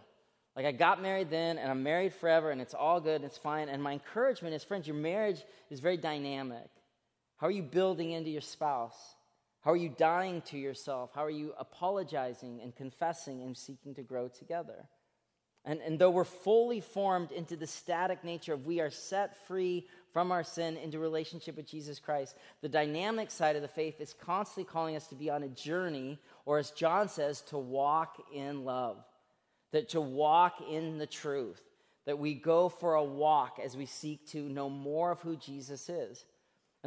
[0.57, 3.37] Like I got married then and I'm married forever and it's all good and it's
[3.37, 3.69] fine.
[3.69, 6.67] And my encouragement is, friends, your marriage is very dynamic.
[7.37, 9.15] How are you building into your spouse?
[9.61, 11.11] How are you dying to yourself?
[11.13, 14.87] How are you apologizing and confessing and seeking to grow together?
[15.65, 19.85] And, and though we're fully formed into the static nature of we are set free
[20.13, 24.13] from our sin into relationship with Jesus Christ, the dynamic side of the faith is
[24.13, 28.63] constantly calling us to be on a journey, or as John says, to walk in
[28.63, 29.03] love,
[29.73, 31.61] that to walk in the truth,
[32.05, 35.89] that we go for a walk as we seek to know more of who Jesus
[35.89, 36.23] is.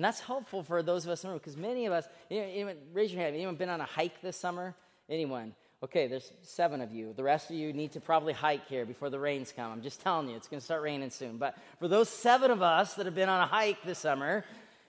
[0.00, 2.76] And that's helpful for those of us in the room because many of us, anyone,
[2.94, 4.74] raise your hand, anyone been on a hike this summer?
[5.10, 5.54] Anyone?
[5.82, 7.12] Okay, there's seven of you.
[7.12, 9.70] The rest of you need to probably hike here before the rains come.
[9.70, 11.36] I'm just telling you, it's going to start raining soon.
[11.36, 14.42] But for those seven of us that have been on a hike this summer,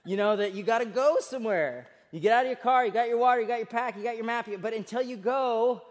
[0.06, 1.88] you know that you got to go somewhere.
[2.12, 4.04] You get out of your car, you got your water, you got your pack, you
[4.04, 5.82] got your map, but until you go,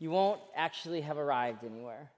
[0.00, 2.10] you won't actually have arrived anywhere.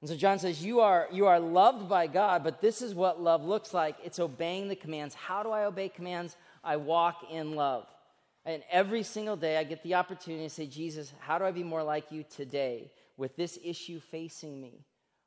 [0.00, 3.20] And so John says, you are, you are loved by God, but this is what
[3.20, 5.14] love looks like it's obeying the commands.
[5.14, 6.36] How do I obey commands?
[6.62, 7.86] I walk in love.
[8.44, 11.64] And every single day, I get the opportunity to say, Jesus, how do I be
[11.64, 14.84] more like you today with this issue facing me?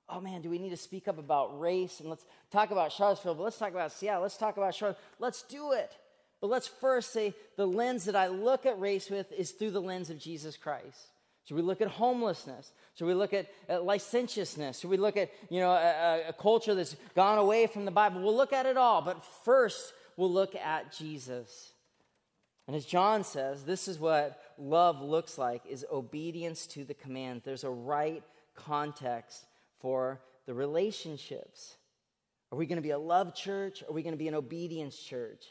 [0.10, 2.00] Oh man, do we need to speak up about race?
[2.00, 4.24] And let's talk about Charlottesville, but let's talk about Seattle.
[4.24, 4.98] Let's talk about Charlotte.
[5.20, 5.92] Let's do it.
[6.40, 9.82] But let's first say the lens that I look at race with is through the
[9.82, 11.12] lens of Jesus Christ.
[11.46, 12.72] Should we look at homelessness?
[12.96, 14.80] Should we look at, at licentiousness?
[14.80, 18.22] Should we look at you know a, a culture that's gone away from the Bible?
[18.22, 21.74] We'll look at it all, but first we'll look at Jesus.
[22.68, 27.42] And as John says, this is what love looks like is obedience to the command.
[27.44, 28.24] There's a right
[28.56, 29.46] context
[29.80, 31.76] for the relationships.
[32.52, 33.84] Are we going to be a love church?
[33.88, 35.46] Are we going to be an obedience church?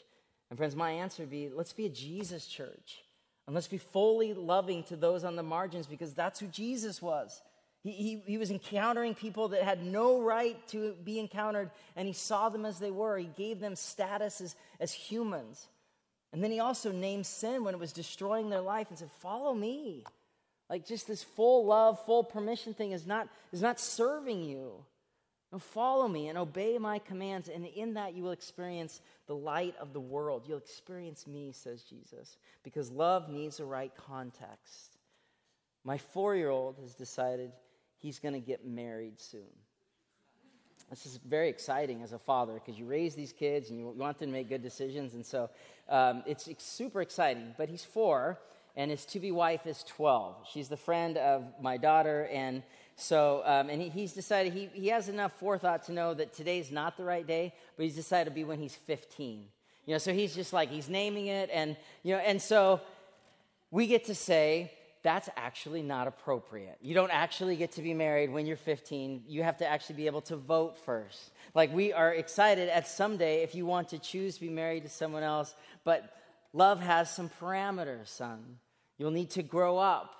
[0.49, 3.03] And friends, my answer would be let's be a Jesus church.
[3.51, 7.41] And let's be fully loving to those on the margins because that's who Jesus was.
[7.83, 12.13] He, he, he, was encountering people that had no right to be encountered, and he
[12.13, 13.17] saw them as they were.
[13.17, 15.67] He gave them status as, as humans.
[16.31, 19.53] And then he also named sin when it was destroying their life and said, Follow
[19.53, 20.05] me.
[20.69, 24.85] Like just this full love, full permission thing is not, is not serving you.
[25.59, 29.91] Follow me and obey my commands, and in that you will experience the light of
[29.91, 30.45] the world.
[30.47, 34.97] You'll experience me, says Jesus, because love needs a right context.
[35.83, 37.51] My four year old has decided
[37.97, 39.49] he's going to get married soon.
[40.89, 44.19] This is very exciting as a father because you raise these kids and you want
[44.19, 45.13] them to make good decisions.
[45.13, 45.49] And so
[45.87, 47.55] um, it's, it's super exciting.
[47.57, 48.39] But he's four,
[48.75, 50.47] and his to be wife is 12.
[50.51, 52.27] She's the friend of my daughter.
[52.31, 52.63] And
[53.01, 56.71] so, um, and he, he's decided he, he has enough forethought to know that today's
[56.71, 59.45] not the right day, but he's decided to be when he's 15.
[59.87, 61.49] You know, so he's just like, he's naming it.
[61.51, 62.79] And, you know, and so
[63.71, 66.77] we get to say, that's actually not appropriate.
[66.79, 69.23] You don't actually get to be married when you're 15.
[69.27, 71.31] You have to actually be able to vote first.
[71.55, 74.89] Like, we are excited at someday if you want to choose to be married to
[74.89, 76.15] someone else, but
[76.53, 78.57] love has some parameters, son.
[78.99, 80.13] You'll need to grow up,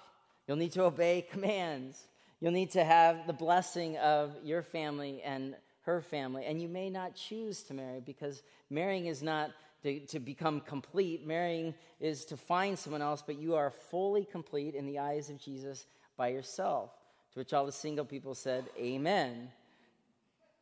[0.48, 2.08] you'll need to obey commands,
[2.42, 6.90] you'll need to have the blessing of your family and her family, and you may
[6.90, 9.52] not choose to marry because marrying is not
[9.84, 11.26] to, to become complete.
[11.26, 15.40] Marrying is to find someone else, but you are fully complete in the eyes of
[15.40, 15.86] Jesus
[16.18, 16.92] by yourself.
[17.34, 19.50] To which all the single people said, Amen.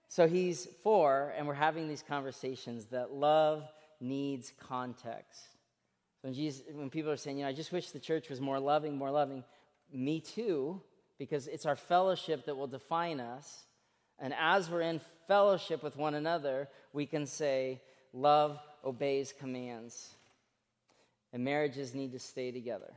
[0.08, 3.64] So he's four, and we're having these conversations that love
[4.00, 5.42] needs context.
[6.22, 8.60] When, Jesus, when people are saying, you know, I just wish the church was more
[8.60, 9.44] loving, more loving,
[9.94, 10.82] me too,
[11.20, 13.66] because it's our fellowship that will define us.
[14.18, 17.82] And as we're in fellowship with one another, we can say,
[18.14, 20.16] love obeys commands.
[21.32, 22.92] and marriages need to stay together.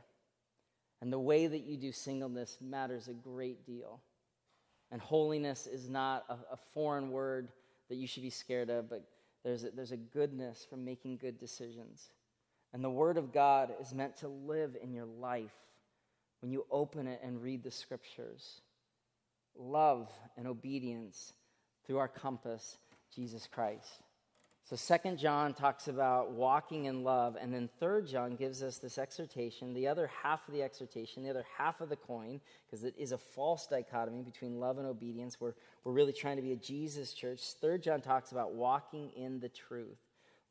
[1.01, 3.99] And the way that you do singleness matters a great deal.
[4.91, 7.49] And holiness is not a, a foreign word
[7.89, 9.03] that you should be scared of, but
[9.43, 12.09] there's a, there's a goodness from making good decisions.
[12.73, 15.53] And the Word of God is meant to live in your life
[16.43, 18.59] when you open it and read the Scriptures.
[19.57, 21.31] Love and obedience
[21.87, 22.77] through our compass,
[23.15, 24.03] Jesus Christ.
[24.65, 28.97] So Second John talks about walking in love, and then Third John gives us this
[28.97, 32.95] exhortation, the other half of the exhortation, the other half of the coin, because it
[32.97, 35.39] is a false dichotomy between love and obedience.
[35.39, 35.53] We're,
[35.85, 37.39] we're really trying to be a Jesus church.
[37.61, 39.99] Third John talks about walking in the truth.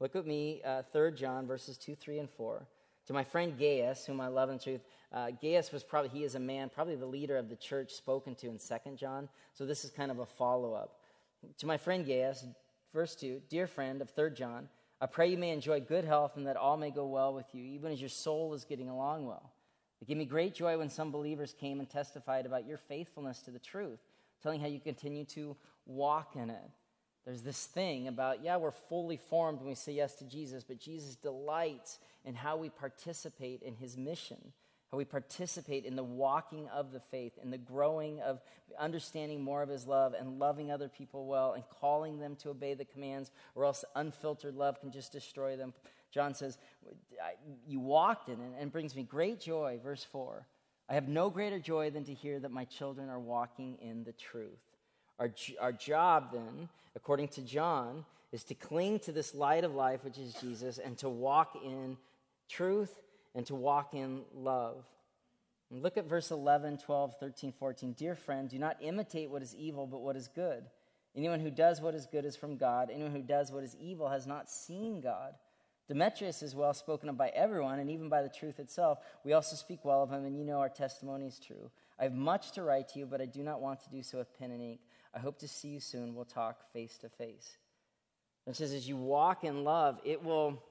[0.00, 2.66] Look at me, uh, Third John, verses 2, 3, and 4.
[3.06, 6.34] To my friend Gaius, whom I love in truth, uh, Gaius was probably, he is
[6.34, 9.28] a man, probably the leader of the church spoken to in Second John.
[9.54, 11.00] So this is kind of a follow up.
[11.58, 12.44] To my friend Gaius,
[12.92, 14.68] Verse 2 Dear friend of Third John,
[15.00, 17.64] I pray you may enjoy good health and that all may go well with you,
[17.64, 19.52] even as your soul is getting along well.
[20.00, 23.50] It gave me great joy when some believers came and testified about your faithfulness to
[23.50, 24.00] the truth,
[24.42, 26.70] telling how you continue to walk in it.
[27.24, 30.78] There's this thing about, yeah, we're fully formed when we say yes to Jesus, but
[30.78, 34.52] Jesus delights in how we participate in his mission
[34.92, 38.42] how we participate in the walking of the faith, in the growing of
[38.78, 42.74] understanding more of his love and loving other people well and calling them to obey
[42.74, 45.72] the commands, or else unfiltered love can just destroy them.
[46.10, 46.58] John says,
[47.66, 49.80] You walked in it and brings me great joy.
[49.82, 50.46] Verse 4
[50.90, 54.12] I have no greater joy than to hear that my children are walking in the
[54.12, 54.60] truth.
[55.22, 55.30] Our,
[55.60, 60.18] our job, then, according to John, is to cling to this light of life, which
[60.18, 61.96] is Jesus, and to walk in
[62.48, 62.92] truth
[63.36, 64.84] and to walk in love.
[65.70, 67.92] And look at verse 11, 12, 13, 14.
[67.92, 70.64] Dear friend, do not imitate what is evil, but what is good.
[71.14, 72.90] Anyone who does what is good is from God.
[72.92, 75.34] Anyone who does what is evil has not seen God.
[75.86, 78.98] Demetrius is well spoken of by everyone, and even by the truth itself.
[79.22, 81.70] We also speak well of him, and you know our testimony is true.
[81.98, 84.18] I have much to write to you, but I do not want to do so
[84.18, 84.80] with pen and ink.
[85.14, 86.14] I hope to see you soon.
[86.14, 87.56] We'll talk face to face.
[88.46, 90.62] It says, as you walk in love, it will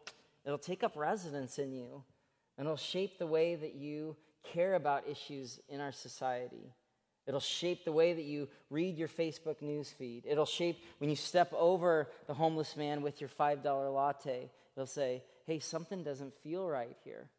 [0.44, 2.04] it'll take up residence in you
[2.58, 6.74] and it'll shape the way that you care about issues in our society.
[7.28, 10.26] It'll shape the way that you read your Facebook news feed.
[10.28, 14.50] It'll shape when you step over the homeless man with your $5 latte.
[14.76, 17.30] It'll say, hey, something doesn't feel right here.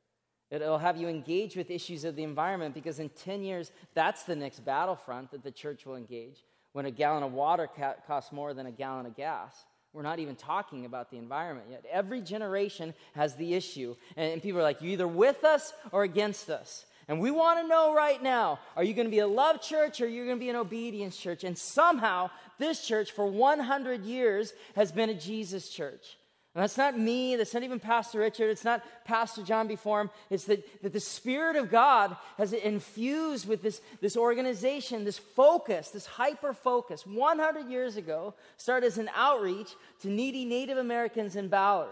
[0.53, 4.37] It'll have you engage with issues of the environment because in 10 years, that's the
[4.37, 7.69] next battlefront that the church will engage when a gallon of water
[8.07, 9.65] costs more than a gallon of gas.
[9.95, 11.85] We're not even talking about the environment yet.
[11.91, 13.97] Every generation has the issue.
[14.17, 16.85] And, people are like, you either with us or against us.
[17.09, 20.01] And we want to know right now are you going to be a love church
[20.01, 21.45] or are you going to be an obedience church?
[21.45, 26.19] And somehow, this church for 100 years has been a Jesus church.
[26.55, 30.11] And that's not me, that's not even Pastor Richard, it's not Pastor John before him.
[30.29, 35.89] It's that, that the Spirit of God has infused with this, this organization, this focus,
[35.91, 37.07] this hyper focus.
[37.07, 41.89] 100 years ago, started as an outreach to needy Native Americans in Ballard.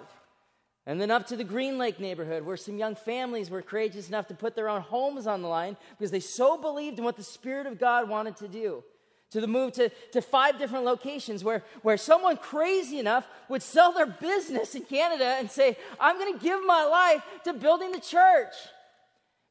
[0.87, 4.29] And then up to the Green Lake neighborhood, where some young families were courageous enough
[4.29, 7.23] to put their own homes on the line because they so believed in what the
[7.23, 8.85] Spirit of God wanted to do
[9.31, 13.93] to the move to, to five different locations where, where someone crazy enough would sell
[13.93, 18.01] their business in Canada and say, I'm going to give my life to building the
[18.01, 18.55] church.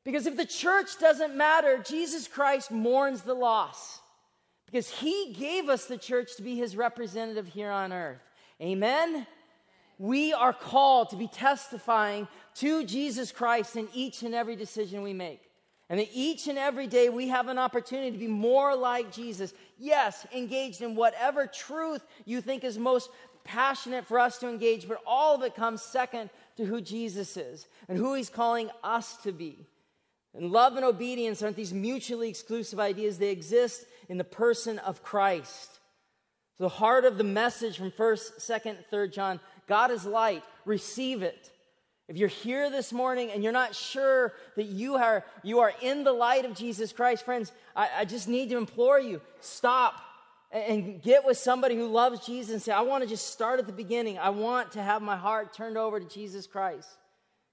[0.03, 3.99] Because if the church doesn't matter, Jesus Christ mourns the loss.
[4.65, 8.21] Because he gave us the church to be his representative here on earth.
[8.61, 9.25] Amen?
[9.97, 15.13] We are called to be testifying to Jesus Christ in each and every decision we
[15.13, 15.48] make.
[15.89, 19.53] And that each and every day we have an opportunity to be more like Jesus.
[19.77, 23.09] Yes, engaged in whatever truth you think is most
[23.43, 27.65] passionate for us to engage, but all of it comes second to who Jesus is
[27.87, 29.65] and who he's calling us to be.
[30.35, 35.01] And love and obedience aren't these mutually exclusive ideas, they exist in the person of
[35.01, 35.79] Christ.
[36.57, 41.23] So the heart of the message from 1st, 2nd, 3rd John God is light, receive
[41.23, 41.51] it.
[42.09, 46.03] If you're here this morning and you're not sure that you are, you are in
[46.03, 50.01] the light of Jesus Christ, friends, I, I just need to implore you stop
[50.51, 53.67] and get with somebody who loves Jesus and say, I want to just start at
[53.67, 54.17] the beginning.
[54.17, 56.89] I want to have my heart turned over to Jesus Christ.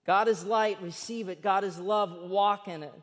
[0.07, 1.43] God is light, receive it.
[1.43, 2.95] God is love, walk in it.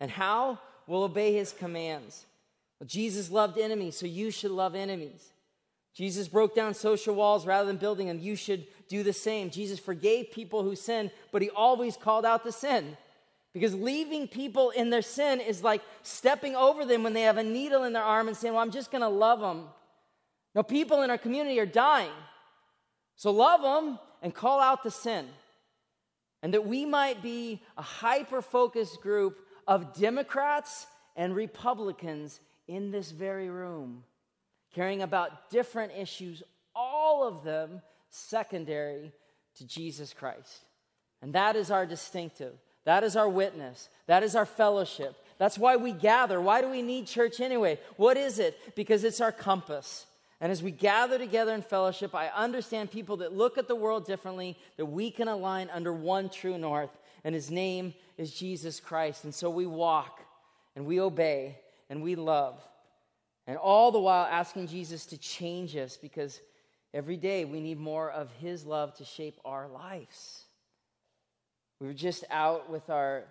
[0.00, 0.58] And how?
[0.88, 2.26] We'll obey his commands.
[2.80, 5.30] Well, Jesus loved enemies, so you should love enemies.
[5.98, 8.20] Jesus broke down social walls rather than building them.
[8.20, 9.50] You should do the same.
[9.50, 12.96] Jesus forgave people who sinned, but he always called out the sin.
[13.52, 17.42] Because leaving people in their sin is like stepping over them when they have a
[17.42, 19.64] needle in their arm and saying, Well, I'm just going to love them.
[20.54, 22.12] No, people in our community are dying.
[23.16, 25.26] So love them and call out the sin.
[26.44, 30.86] and that we might be a hyper focused group of Democrats
[31.16, 32.38] and Republicans
[32.68, 34.04] in this very room,
[34.74, 36.42] caring about different issues,
[36.74, 39.12] all of them secondary
[39.56, 40.64] to Jesus Christ.
[41.22, 42.54] And that is our distinctive.
[42.84, 43.88] That is our witness.
[44.06, 45.14] That is our fellowship.
[45.38, 46.40] That's why we gather.
[46.40, 47.78] Why do we need church anyway?
[47.96, 48.58] What is it?
[48.74, 50.06] Because it's our compass.
[50.40, 54.06] And as we gather together in fellowship, I understand people that look at the world
[54.06, 59.24] differently, that we can align under one true north, and his name is Jesus Christ.
[59.24, 60.20] And so we walk
[60.76, 61.58] and we obey
[61.90, 62.60] and we love.
[63.48, 66.38] And all the while asking Jesus to change us because
[66.92, 70.44] every day we need more of his love to shape our lives.
[71.80, 73.24] We were just out with our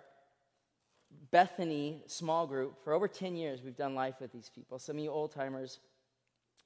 [1.30, 2.82] Bethany small group.
[2.82, 4.80] For over 10 years, we've done life with these people.
[4.80, 5.78] Some of you old timers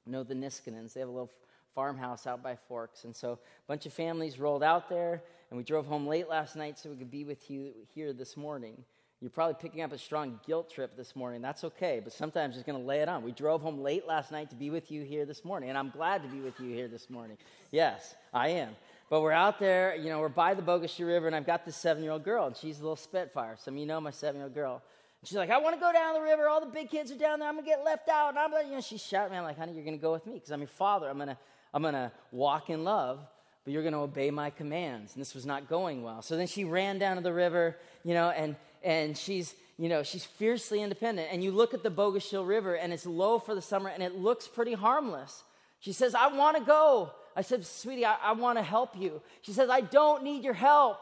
[0.06, 0.94] know the Niskanens.
[0.94, 1.30] They have a little
[1.74, 3.04] farmhouse out by Forks.
[3.04, 3.38] And so a
[3.68, 6.96] bunch of families rolled out there, and we drove home late last night so we
[6.96, 8.82] could be with you here this morning.
[9.22, 11.42] You're probably picking up a strong guilt trip this morning.
[11.42, 13.22] That's okay, but sometimes just going to lay it on.
[13.22, 15.90] We drove home late last night to be with you here this morning, and I'm
[15.90, 17.38] glad to be with you here this morning.
[17.70, 18.70] Yes, I am.
[19.08, 21.76] But we're out there, you know, we're by the Bogachiel River, and I've got this
[21.76, 23.54] seven year old girl, and she's a little Spitfire.
[23.60, 24.82] Some of you know my seven year old girl.
[25.22, 26.48] She's like, I want to go down the river.
[26.48, 27.48] All the big kids are down there.
[27.48, 28.30] I'm going to get left out.
[28.30, 29.38] And I'm like, you know, she's shouting me.
[29.38, 31.08] I'm like, honey, you're going to go with me because I'm your father.
[31.08, 31.38] I'm to,
[31.72, 33.20] I'm to walk in love,
[33.62, 35.14] but you're going to obey my commands.
[35.14, 36.22] And this was not going well.
[36.22, 40.02] So then she ran down to the river, you know, and, and she's, you know,
[40.02, 41.28] she's fiercely independent.
[41.32, 44.16] And you look at the Bogachiel River, and it's low for the summer, and it
[44.16, 45.42] looks pretty harmless.
[45.80, 47.10] She says, I want to go.
[47.34, 49.20] I said, Sweetie, I, I want to help you.
[49.42, 50.98] She says, I don't need your help.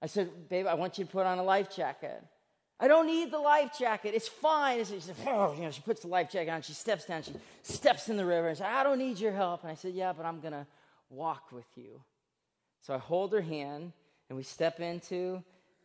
[0.00, 2.22] I said, Babe, I want you to put on a life jacket.
[2.82, 4.12] I don't need the life jacket.
[4.12, 4.84] It's fine.
[4.84, 6.62] She said, oh, you know, she puts the life jacket on.
[6.62, 7.22] She steps down.
[7.22, 7.32] She
[7.62, 9.62] steps in the river and says, I don't need your help.
[9.62, 10.66] And I said, Yeah, but I'm to
[11.08, 12.00] walk with you.
[12.80, 13.92] So I hold her hand
[14.28, 15.44] and we step into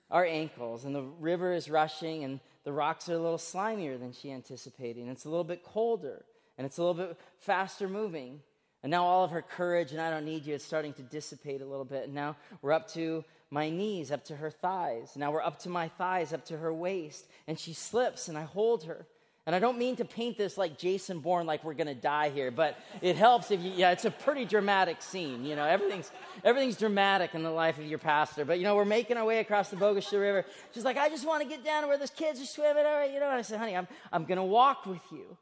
[0.10, 4.14] our ankles, and the river is rushing, and the rocks are a little slimier than
[4.14, 5.02] she anticipated.
[5.02, 6.24] And it's a little bit colder,
[6.58, 8.42] and it's a little bit faster moving.
[8.84, 11.62] And now all of her courage and I don't need you is starting to dissipate
[11.62, 12.06] a little bit.
[12.06, 15.14] And now we're up to my knees, up to her thighs.
[15.16, 17.26] Now we're up to my thighs, up to her waist.
[17.48, 19.08] And she slips and I hold her.
[19.48, 22.52] And I don't mean to paint this like Jason Bourne, like we're to die here,
[22.52, 25.46] but it helps if you, yeah, it's a pretty dramatic scene.
[25.46, 26.12] You know, everything's,
[26.44, 28.44] everything's dramatic in the life of your pastor.
[28.44, 30.46] But, you know, we're making our way across the Bogachiel River.
[30.74, 32.86] She's like, I just want to get down to where those kids are swimming.
[32.86, 35.38] All right, you know, and I said, honey, I'm, I'm to walk with you.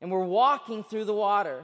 [0.00, 1.62] And we're walking through the water.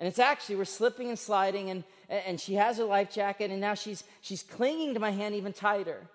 [0.00, 3.60] And it's actually, we're slipping and sliding, and, and she has her life jacket, and
[3.60, 6.08] now she's, she's clinging to my hand even tighter.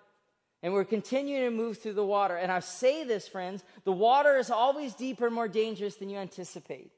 [0.64, 2.36] And we're continuing to move through the water.
[2.36, 6.16] And I say this, friends the water is always deeper and more dangerous than you
[6.16, 6.90] anticipate.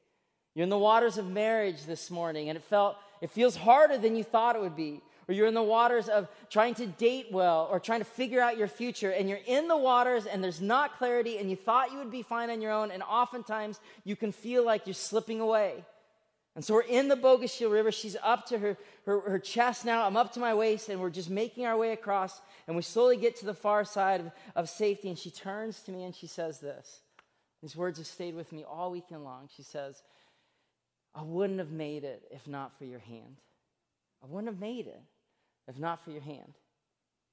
[0.55, 4.15] You're in the waters of marriage this morning, and it, felt, it feels harder than
[4.15, 5.03] you thought it would be.
[5.27, 8.57] Or you're in the waters of trying to date well or trying to figure out
[8.57, 11.99] your future, and you're in the waters and there's not clarity, and you thought you
[11.99, 15.85] would be fine on your own, and oftentimes you can feel like you're slipping away.
[16.57, 17.93] And so we're in the Bogachiel River.
[17.93, 20.07] She's up to her, her, her, chest now.
[20.07, 22.41] I'm up to my waist, and we're just making our way across.
[22.67, 25.11] And we slowly get to the far side of, of safety.
[25.11, 27.01] And she turns to me and she says this.
[27.63, 29.51] These words have stayed with me all weekend long.
[29.55, 30.03] She says,
[31.15, 33.37] I wouldn't have made it if not for your hand.
[34.23, 35.03] I wouldn't have made it
[35.69, 36.55] if not for your hand.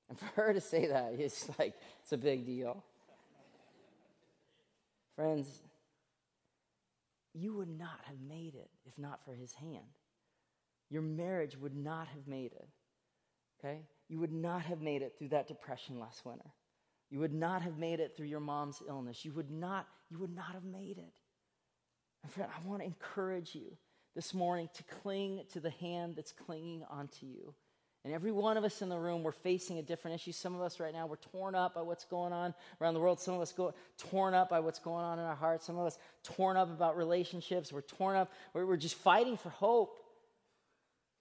[0.10, 2.84] And for her to say that, it's like, it's a big deal.
[5.16, 5.48] Friends,
[7.34, 9.98] you would not have made it if not for his hand.
[10.90, 12.68] Your marriage would not have made it.
[13.60, 13.82] Okay?
[14.10, 16.52] You would not have made it through that depression last winter.
[17.10, 19.24] You would not have made it through your mom's illness.
[19.24, 21.14] You would not, you would not have made it.
[22.24, 23.78] And friend, I want to encourage you
[24.16, 27.54] this morning to cling to the hand that's clinging onto you.
[28.06, 30.34] And every one of us in the room, we're facing a different issue.
[30.34, 33.20] Some of us right now, we're torn up by what's going on around the world.
[33.20, 35.66] Some of us go torn up by what's going on in our hearts.
[35.66, 37.72] Some of us torn up about relationships.
[37.72, 38.32] We're torn up.
[38.54, 40.00] We're, we're just fighting for hope.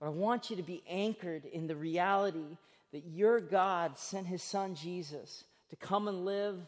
[0.01, 2.59] But I want you to be anchored in the reality
[2.93, 6.59] that your God sent his son Jesus to come and live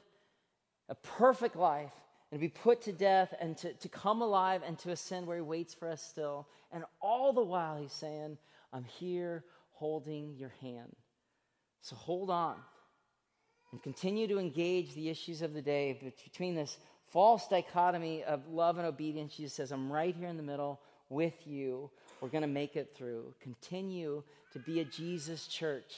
[0.88, 1.92] a perfect life
[2.30, 5.42] and be put to death and to, to come alive and to ascend where he
[5.42, 6.46] waits for us still.
[6.70, 8.38] And all the while, he's saying,
[8.72, 9.44] I'm here
[9.84, 10.96] holding your hand.
[11.82, 12.56] So hold on
[13.70, 16.78] and continue to engage the issues of the day between this
[17.12, 19.36] false dichotomy of love and obedience.
[19.36, 20.80] Jesus says, I'm right here in the middle
[21.10, 21.90] with you.
[22.22, 23.34] We're going to make it through.
[23.42, 24.22] Continue
[24.54, 25.92] to be a Jesus church,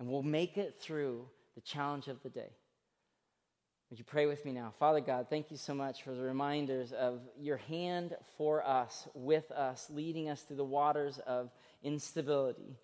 [0.00, 2.50] and we'll make it through the challenge of the day.
[3.88, 4.72] Would you pray with me now?
[4.80, 9.48] Father God, thank you so much for the reminders of your hand for us, with
[9.52, 11.50] us, leading us through the waters of
[11.84, 12.74] instability.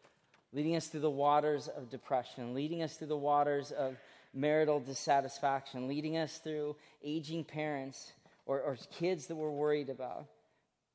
[0.52, 3.96] Leading us through the waters of depression, leading us through the waters of
[4.34, 8.12] marital dissatisfaction, leading us through aging parents
[8.46, 10.26] or, or kids that we're worried about,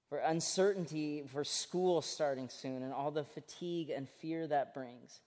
[0.10, 5.22] for uncertainty for school starting soon and all the fatigue and fear that brings.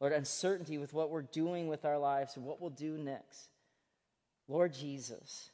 [0.00, 3.48] Lord, uncertainty with what we're doing with our lives and what we'll do next.
[4.48, 5.50] Lord Jesus,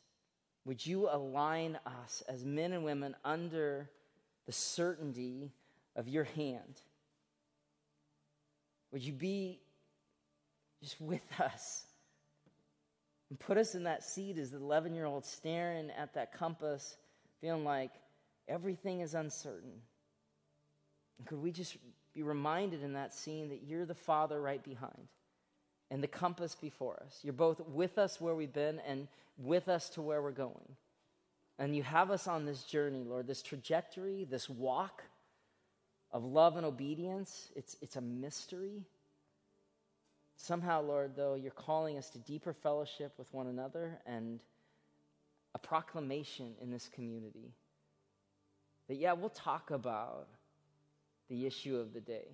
[0.65, 3.89] would you align us as men and women under
[4.47, 5.53] the certainty
[5.97, 6.81] of your hand?
[8.93, 9.61] Would you be
[10.83, 11.85] just with us
[13.31, 16.97] and put us in that seat as the 11 year old staring at that compass,
[17.41, 17.93] feeling like
[18.49, 19.73] everything is uncertain?
[21.19, 21.77] And could we just
[22.15, 25.09] be reminded in that scene that you're the Father right behind
[25.91, 27.21] and the compass before us?
[27.23, 30.77] You're both with us where we've been and with us to where we're going.
[31.59, 35.05] And you have us on this journey, Lord, this trajectory, this walk
[36.13, 37.51] of love and obedience.
[37.57, 38.83] It's, it's a mystery.
[40.37, 44.41] Somehow, Lord, though, you're calling us to deeper fellowship with one another and
[45.55, 47.53] a proclamation in this community.
[48.89, 50.27] That, yeah, we'll talk about
[51.29, 52.27] the issue of the day.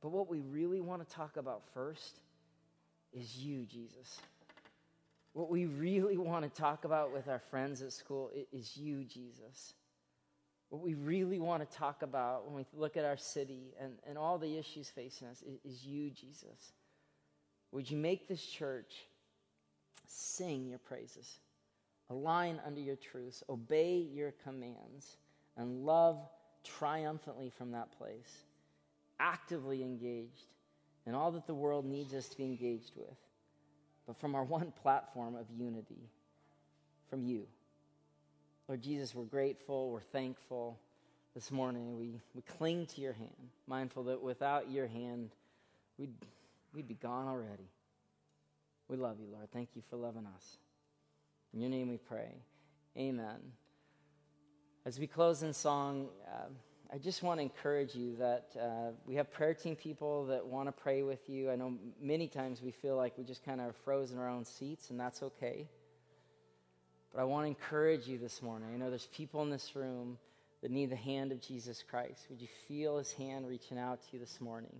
[0.00, 2.20] But what we really want to talk about first
[3.12, 4.20] is you, Jesus.
[5.32, 9.74] What we really want to talk about with our friends at school is you, Jesus.
[10.70, 14.18] What we really want to talk about when we look at our city and, and
[14.18, 16.72] all the issues facing us is, is you, Jesus.
[17.72, 19.06] Would you make this church
[20.06, 21.38] sing your praises,
[22.10, 25.16] align under your truths, obey your commands,
[25.56, 26.18] and love
[26.64, 28.44] triumphantly from that place,
[29.20, 30.48] actively engaged
[31.06, 33.16] in all that the world needs us to be engaged with,
[34.06, 36.10] but from our one platform of unity,
[37.08, 37.46] from you.
[38.68, 40.78] Lord Jesus, we're grateful, we're thankful
[41.34, 41.96] this morning.
[41.98, 45.30] We, we cling to your hand, mindful that without your hand,
[45.96, 46.12] we'd,
[46.74, 47.70] we'd be gone already.
[48.86, 49.50] We love you, Lord.
[49.54, 50.58] Thank you for loving us.
[51.54, 52.28] In your name we pray.
[52.94, 53.38] Amen.
[54.84, 56.48] As we close in song, uh,
[56.92, 60.68] I just want to encourage you that uh, we have prayer team people that want
[60.68, 61.50] to pray with you.
[61.50, 64.44] I know many times we feel like we just kind of froze in our own
[64.44, 65.68] seats, and that's okay.
[67.12, 68.68] But I want to encourage you this morning.
[68.72, 70.18] I know there's people in this room
[70.62, 72.26] that need the hand of Jesus Christ.
[72.30, 74.74] Would you feel his hand reaching out to you this morning?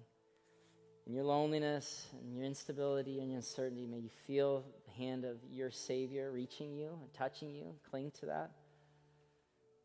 [1.07, 5.37] In your loneliness and your instability and your uncertainty, may you feel the hand of
[5.51, 7.75] your Savior reaching you and touching you.
[7.91, 8.51] Cling to that.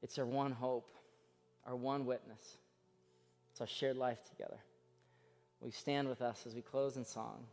[0.02, 0.94] It's our one hope,
[1.66, 2.58] our one witness.
[3.52, 4.58] It's our shared life together.
[5.62, 7.46] We stand with us as we close in song.